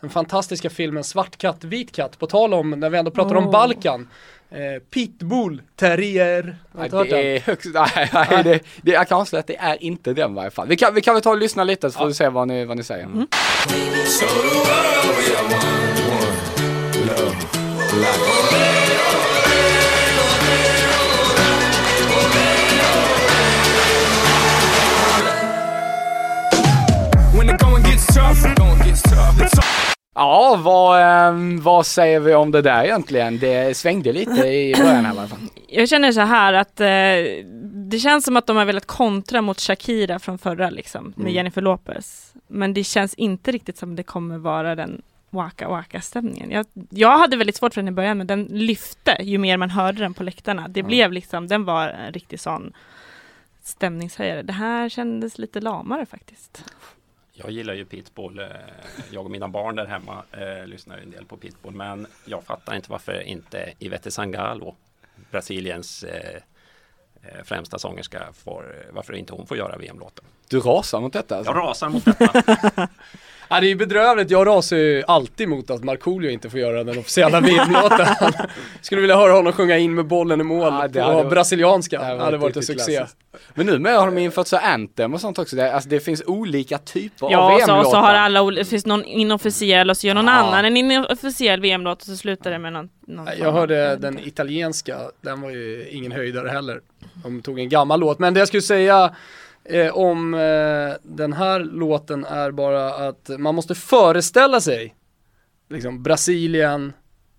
den 0.00 0.10
fantastiska 0.10 0.70
filmen 0.70 1.04
Svart 1.04 1.36
katt, 1.36 1.64
vit 1.64 1.92
katt. 1.92 2.18
På 2.18 2.26
tal 2.26 2.54
om, 2.54 2.70
när 2.70 2.90
vi 2.90 2.98
ändå 2.98 3.10
pratar 3.10 3.34
om 3.34 3.46
Oh. 3.46 3.50
Balkan. 3.50 4.08
Eh, 4.50 4.82
Pitbull, 4.90 5.62
terrier. 5.76 6.56
Nej, 6.72 6.88
det 6.90 7.36
är 7.36 7.40
högst, 7.40 7.70
nej, 7.74 8.10
nej 8.12 8.44
det, 8.44 8.60
det, 8.82 8.90
jag 8.92 9.08
kan 9.08 9.20
avslöja 9.20 9.40
att 9.40 9.46
det 9.46 9.56
är 9.56 9.82
inte 9.82 10.12
den 10.12 10.32
i 10.32 10.34
varje 10.34 10.50
fall. 10.50 10.68
Vi 10.68 10.76
kan, 10.76 10.94
vi 10.94 11.00
kan 11.00 11.14
väl 11.14 11.22
ta 11.22 11.30
och 11.30 11.38
lyssna 11.38 11.64
lite 11.64 11.90
så 11.90 11.98
får 11.98 12.06
vi 12.06 12.14
se 12.14 12.28
vad 12.28 12.48
ni, 12.48 12.64
vad 12.64 12.76
ni 12.76 12.82
säger. 12.82 13.08
When 18.00 19.39
Ja, 30.14 30.60
vad, 30.64 31.02
ehm, 31.02 31.60
vad 31.62 31.86
säger 31.86 32.20
vi 32.20 32.34
om 32.34 32.50
det 32.50 32.62
där 32.62 32.84
egentligen? 32.84 33.38
Det 33.38 33.76
svängde 33.76 34.12
lite 34.12 34.46
i 34.48 34.74
början 34.78 35.04
här 35.04 35.14
i 35.14 35.18
alla 35.18 35.28
fall. 35.28 35.38
Jag 35.68 35.88
känner 35.88 36.12
så 36.12 36.20
här 36.20 36.52
att 36.52 36.80
eh, 36.80 36.86
det 37.90 37.98
känns 37.98 38.24
som 38.24 38.36
att 38.36 38.46
de 38.46 38.56
har 38.56 38.64
velat 38.64 38.86
kontra 38.86 39.42
mot 39.42 39.60
Shakira 39.60 40.18
från 40.18 40.38
förra 40.38 40.70
liksom, 40.70 41.04
med 41.04 41.20
Mm. 41.20 41.32
Jennifer 41.34 41.62
Lopez. 41.62 42.32
Men 42.48 42.74
det 42.74 42.84
känns 42.84 43.14
inte 43.14 43.52
riktigt 43.52 43.78
som 43.78 43.96
det 43.96 44.02
kommer 44.02 44.38
vara 44.38 44.74
den 44.74 45.02
Waka 45.30 45.68
Waka 45.68 46.00
stämningen. 46.00 46.50
Jag, 46.50 46.66
jag 46.90 47.18
hade 47.18 47.36
väldigt 47.36 47.56
svårt 47.56 47.74
för 47.74 47.80
den 47.80 47.88
i 47.88 47.92
början 47.92 48.18
men 48.18 48.26
den 48.26 48.44
lyfte 48.44 49.16
ju 49.20 49.38
mer 49.38 49.56
man 49.56 49.70
hörde 49.70 49.98
den 50.00 50.14
på 50.14 50.22
läktarna. 50.22 50.68
Det 50.68 50.80
Ja. 50.80 50.86
blev 50.86 51.12
liksom, 51.12 51.48
den 51.48 51.64
var 51.64 51.88
en 51.88 52.12
riktig 52.12 52.40
sån 52.40 52.72
stämningshöjare. 53.62 54.42
Det 54.42 54.52
här 54.52 54.88
kändes 54.88 55.38
lite 55.38 55.60
lamare 55.60 56.06
faktiskt. 56.06 56.64
Jag 57.42 57.50
gillar 57.50 57.74
ju 57.74 57.84
Pitbull. 57.84 58.38
eh, 58.38 58.46
Jag 59.10 59.24
och 59.24 59.30
mina 59.30 59.48
barn 59.48 59.76
där 59.76 59.86
hemma 59.86 60.22
eh, 60.32 60.66
lyssnar 60.66 60.98
en 60.98 61.10
del 61.10 61.24
på 61.24 61.36
Pitbull. 61.36 61.74
Men 61.74 62.06
jag 62.24 62.44
fattar 62.44 62.74
inte 62.76 62.90
varför 62.90 63.20
inte 63.20 63.72
Ivete 63.78 64.10
Sangalo, 64.10 64.74
Brasiliens 65.30 66.02
eh, 66.04 66.36
eh, 67.22 67.42
främsta 67.44 67.78
sångerska, 67.78 68.22
får, 68.32 68.86
varför 68.90 69.12
inte 69.12 69.32
hon 69.32 69.46
får 69.46 69.56
göra 69.56 69.76
VM-låten. 69.76 70.24
Du 70.48 70.60
rasar 70.60 71.00
mot 71.00 71.12
detta 71.12 71.36
alltså? 71.36 71.52
Jag 71.52 71.58
rasar 71.58 71.88
mot 71.88 72.04
detta. 72.04 72.42
Ja, 73.52 73.60
det 73.60 73.66
är 73.66 73.68
ju 73.68 73.74
bedrövligt. 73.74 74.30
Jag 74.30 74.46
rasar 74.46 74.76
ju 74.76 75.02
alltid 75.06 75.48
mot 75.48 75.70
att 75.70 75.84
Markoolio 75.84 76.30
inte 76.30 76.50
får 76.50 76.60
göra 76.60 76.84
den 76.84 76.98
officiella 76.98 77.40
VM-låten. 77.40 78.06
Skulle 78.80 79.00
vilja 79.00 79.16
höra 79.16 79.32
honom 79.32 79.52
sjunga 79.52 79.78
in 79.78 79.94
med 79.94 80.06
bollen 80.06 80.40
i 80.40 80.44
mål 80.44 80.72
Ja, 80.80 80.88
det 80.88 81.00
på 81.02 81.12
varit- 81.12 81.30
brasilianska. 81.30 81.98
det 81.98 82.04
Det 82.04 82.08
hade 82.10 82.22
hade 82.24 82.36
varit 82.36 82.56
en 82.56 82.62
succé. 82.62 82.92
klassiskt. 82.96 83.16
Men 83.54 83.66
nu 83.66 83.78
med 83.78 83.96
har 83.98 84.06
de 84.06 84.18
infört 84.18 84.46
så 84.46 84.56
anthem 84.56 85.14
och 85.14 85.20
sånt 85.20 85.38
också. 85.38 85.56
Det, 85.56 85.72
alltså 85.74 85.88
det 85.88 86.00
finns 86.00 86.22
olika 86.26 86.78
typer 86.78 87.26
av 87.26 87.32
Ja, 87.32 87.38
så, 87.50 87.56
VM-låtar. 87.56 87.78
och 87.80 87.86
så 87.86 87.96
har 87.96 88.14
alla, 88.14 88.50
det 88.50 88.64
finns 88.64 88.86
någon 88.86 89.04
inofficiell 89.04 89.90
och 89.90 89.96
så 89.96 90.06
gör 90.06 90.14
någon 90.14 90.26
Ja. 90.26 90.32
annan 90.32 90.64
en 90.64 90.76
inofficiell 90.76 91.60
VM-låt 91.60 92.00
och 92.00 92.06
så 92.06 92.16
slutar 92.16 92.50
det 92.50 92.58
med 92.58 92.72
någon, 92.72 92.88
någon 93.06 93.28
Jag 93.38 93.48
av- 93.48 93.54
hörde 93.54 93.96
den 93.96 94.18
italienska, 94.18 94.96
den 95.20 95.40
var 95.40 95.50
ju 95.50 95.86
ingen 95.90 96.12
höjdare 96.12 96.48
heller. 96.48 96.80
De 97.22 97.42
tog 97.42 97.58
en 97.58 97.68
gammal 97.68 98.00
låt, 98.00 98.18
men 98.18 98.34
det 98.34 98.38
jag 98.40 98.48
skulle 98.48 98.62
säga 98.62 99.14
eh, 99.70 99.96
om 99.96 100.34
eh, 100.34 100.40
den 101.02 101.32
här 101.32 101.60
låten 101.60 102.24
är 102.24 102.50
bara 102.50 103.08
att 103.08 103.30
man 103.38 103.54
måste 103.54 103.74
föreställa 103.74 104.60
sig 104.60 104.94
liksom 105.68 106.02
Brasilien, 106.02 106.92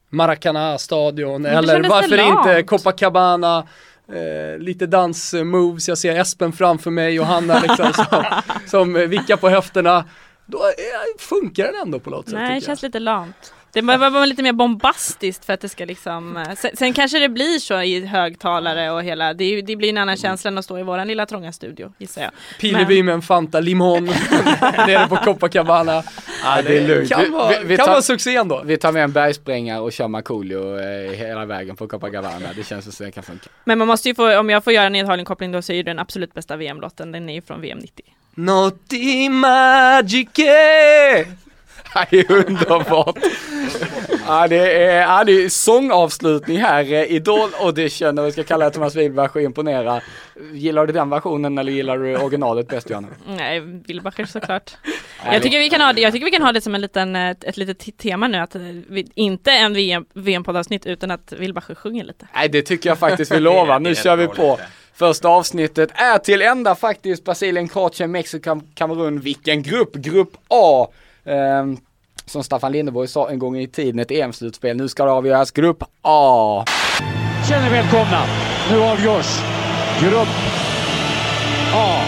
Maracanã-stadion 0.09 1.43
det 1.43 1.49
eller 1.49 1.89
varför 1.89 2.17
för 2.17 2.27
inte. 2.27 2.63
Copacabana 2.63 3.67
Eh, 4.13 4.59
lite 4.59 4.85
dansmoves, 4.85 5.87
jag 5.87 5.97
ser 5.97 6.19
Espen 6.19 6.51
framför 6.51 6.91
mig 6.91 7.19
och 7.19 7.25
Hanna 7.25 7.59
liksom 7.59 7.93
som, 7.93 8.23
som 8.67 8.93
vickar 8.93 9.37
på 9.37 9.49
höfterna. 9.49 10.05
Då 10.45 10.57
eh, 10.57 11.19
funkar 11.19 11.65
den 11.65 11.75
ändå 11.81 11.99
på 11.99 12.09
något 12.09 12.25
sätt 12.25 12.33
Nej, 12.33 12.41
det 12.41 12.47
tycker 12.47 12.55
jag. 12.55 12.63
känns 12.63 12.81
lite 12.81 12.99
lamt. 12.99 13.53
Det 13.73 13.81
behöver 13.81 14.09
vara 14.09 14.25
lite 14.25 14.43
mer 14.43 14.53
bombastiskt 14.53 15.45
för 15.45 15.53
att 15.53 15.61
det 15.61 15.69
ska 15.69 15.85
liksom 15.85 16.37
eh, 16.37 16.43
sen, 16.57 16.71
sen 16.77 16.93
kanske 16.93 17.19
det 17.19 17.29
blir 17.29 17.59
så 17.59 17.81
i 17.81 18.05
högtalare 18.05 18.91
och 18.91 19.03
hela 19.03 19.33
Det, 19.33 19.61
det 19.61 19.75
blir 19.75 19.89
en 19.89 19.97
annan 19.97 20.17
känsla 20.17 20.47
än 20.47 20.57
att 20.57 20.65
stå 20.65 20.79
i 20.79 20.83
våran 20.83 21.07
lilla 21.07 21.25
trånga 21.25 21.51
studio 21.51 21.93
gissar 21.97 22.21
jag. 22.21 22.31
Pileby 22.59 23.03
med 23.03 23.13
en 23.13 23.21
Fanta 23.21 23.59
Limon 23.59 24.05
nere 24.87 25.07
på 25.07 25.15
Copacabana. 25.15 26.03
Ja, 26.43 26.61
det 26.61 26.77
är 26.77 26.87
lugnt. 26.87 27.09
Kan, 27.09 27.21
Vi- 27.21 27.29
vara, 27.29 27.49
vi- 27.49 27.65
vi 27.67 27.77
kan 27.77 27.85
tar- 27.85 27.91
vara 27.93 28.01
succé 28.01 28.35
ändå. 28.35 28.61
Vi 28.65 28.77
tar 28.77 28.91
med 28.91 29.03
en 29.03 29.11
bergsprängare 29.11 29.79
och 29.79 29.91
kör 29.91 30.07
Markoolio 30.07 30.79
eh, 30.79 31.11
hela 31.11 31.45
vägen 31.45 31.75
på 31.75 31.87
Copacabana. 31.87 32.47
Det 32.55 32.63
känns 32.63 32.95
som 32.97 33.05
det 33.05 33.11
kan 33.11 33.23
funka. 33.23 33.49
Men 33.63 33.77
man 33.77 33.87
måste 33.87 34.07
ju 34.09 34.15
få, 34.15 34.39
om 34.39 34.49
jag 34.49 34.63
får 34.63 34.73
göra 34.73 34.85
en 34.85 34.91
nedhållning 34.93 35.51
då 35.51 35.61
så 35.61 35.71
är 35.71 35.75
ju 35.77 35.83
den 35.83 35.99
absolut 35.99 36.33
bästa 36.33 36.55
VM-låten, 36.55 37.11
den 37.11 37.29
är 37.29 37.33
ju 37.33 37.41
från 37.41 37.61
VM 37.61 37.77
90. 37.77 38.05
Notti 38.35 39.29
magiche! 39.29 41.25
Ja, 41.95 42.05
Det 42.11 42.19
är 42.19 42.31
underbart. 42.31 43.17
Ja, 44.27 44.47
det 44.47 44.83
är, 44.83 45.01
ja, 45.01 45.23
det 45.23 45.31
är 45.31 45.49
sångavslutning 45.49 46.57
här. 46.57 46.93
Eh, 46.93 47.03
Idol 47.11 47.49
audition 47.59 48.19
och 48.19 48.27
vi 48.27 48.31
ska 48.31 48.43
kalla 48.43 48.65
det 48.65 48.71
Thomas 48.71 48.95
Wilbach 48.95 49.31
och 49.35 49.41
imponera. 49.41 50.01
Gillar 50.53 50.85
du 50.87 50.93
den 50.93 51.09
versionen 51.09 51.57
eller 51.57 51.71
gillar 51.71 51.97
du 51.97 52.17
originalet 52.17 52.67
bäst 52.67 52.89
Johanna? 52.89 53.07
Nej, 53.27 53.59
Wilbacher 53.59 54.25
såklart. 54.25 54.77
Jag 55.25 55.43
tycker, 55.43 55.59
vi 55.59 55.69
kan 55.69 55.81
ha 55.81 55.93
det, 55.93 56.01
jag 56.01 56.13
tycker 56.13 56.25
vi 56.25 56.31
kan 56.31 56.41
ha 56.41 56.51
det 56.51 56.61
som 56.61 56.75
en 56.75 56.81
liten, 56.81 57.15
eh, 57.15 57.29
ett, 57.29 57.43
ett 57.43 57.57
litet 57.57 57.79
te- 57.79 57.91
tema 57.91 58.27
nu, 58.27 58.37
att 58.37 58.55
eh, 58.55 58.61
vi, 58.89 59.07
inte 59.15 59.51
en 59.51 59.73
VM, 59.73 60.05
VM-poddavsnitt 60.13 60.85
utan 60.85 61.11
att 61.11 61.33
Wilbacher 61.37 61.75
sjunger 61.75 62.03
lite. 62.03 62.27
Nej, 62.35 62.49
det 62.49 62.61
tycker 62.61 62.89
jag 62.89 62.99
faktiskt 62.99 63.31
vi 63.31 63.39
lovar. 63.39 63.79
Nu 63.79 63.95
kör 63.95 64.15
vi 64.15 64.27
på. 64.27 64.59
Första 64.93 65.27
avsnittet 65.27 65.89
är 65.93 66.17
till 66.17 66.41
ända 66.41 66.75
faktiskt. 66.75 67.25
Brasilien, 67.25 67.67
Kroatien, 67.67 68.11
Mexiko, 68.11 68.49
Kam- 68.49 68.63
Kamerun. 68.75 69.19
Vilken 69.19 69.63
grupp? 69.63 69.93
Grupp 69.95 70.31
A. 70.47 70.87
Ehm, 71.25 71.77
som 72.25 72.43
Staffan 72.43 72.71
Lindeborg 72.71 73.07
sa 73.07 73.29
en 73.29 73.39
gång 73.39 73.57
i 73.57 73.67
tiden, 73.67 73.99
ett 73.99 74.11
EM-slutspel. 74.11 74.77
Nu 74.77 74.87
ska 74.87 75.05
det 75.05 75.11
avgöras. 75.11 75.51
Grupp 75.51 75.83
A. 76.01 76.65
Känner 77.49 77.69
välkomna. 77.69 78.25
Nu 78.71 78.81
avgörs 78.81 79.39
Grupp 80.01 80.27
A. 81.75 82.01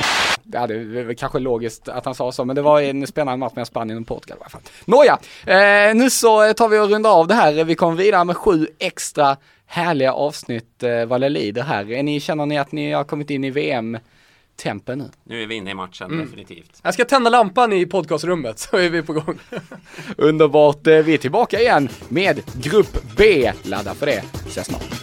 Det 0.43 0.77
väl 1.03 1.15
kanske 1.15 1.39
logiskt 1.39 1.89
att 1.89 2.05
han 2.05 2.15
sa 2.15 2.31
så, 2.31 2.45
men 2.45 2.55
det 2.55 2.61
var 2.61 2.81
en 2.81 3.07
spännande 3.07 3.37
match 3.37 3.53
med 3.55 3.67
Spanien 3.67 3.99
och 3.99 4.07
Portugal 4.07 4.37
i 4.37 4.41
alla 4.41 4.49
fall. 4.49 4.61
Nåja, 4.85 5.19
eh, 5.45 5.95
nu 5.95 6.09
så 6.09 6.53
tar 6.53 6.67
vi 6.67 6.79
och 6.79 6.89
rundar 6.89 7.09
av 7.09 7.27
det 7.27 7.33
här. 7.33 7.63
Vi 7.63 7.75
kommer 7.75 7.95
vidare 7.95 8.23
med 8.23 8.37
sju 8.37 8.67
extra 8.79 9.37
härliga 9.65 10.13
avsnitt 10.13 10.83
eh, 10.83 11.05
vad 11.05 11.21
det 11.21 11.29
lider 11.29 11.61
här. 11.63 11.91
Är 11.91 12.03
ni, 12.03 12.19
känner 12.19 12.45
ni 12.45 12.57
att 12.57 12.71
ni 12.71 12.91
har 12.91 13.03
kommit 13.03 13.29
in 13.29 13.43
i 13.43 13.49
VM-tempen 14.57 14.97
nu? 14.99 15.09
Nu 15.23 15.43
är 15.43 15.47
vi 15.47 15.55
inne 15.55 15.71
i 15.71 15.73
matchen 15.73 16.11
Mm. 16.11 16.25
definitivt. 16.25 16.79
Jag 16.83 16.93
ska 16.93 17.05
tända 17.05 17.29
lampan 17.29 17.73
i 17.73 17.85
podcastrummet 17.85 18.59
så 18.59 18.77
är 18.77 18.89
vi 18.89 19.01
på 19.01 19.13
gång. 19.13 19.39
Underbart, 20.17 20.87
eh, 20.87 20.97
vi 20.97 21.13
är 21.13 21.17
tillbaka 21.17 21.59
igen 21.59 21.89
med 22.09 22.41
Grupp 22.61 22.97
B. 23.17 23.51
Ladda 23.63 23.93
för 23.93 24.05
det, 24.05 24.23
vi 24.45 24.49
ses 24.49 24.67
snart. 24.67 25.02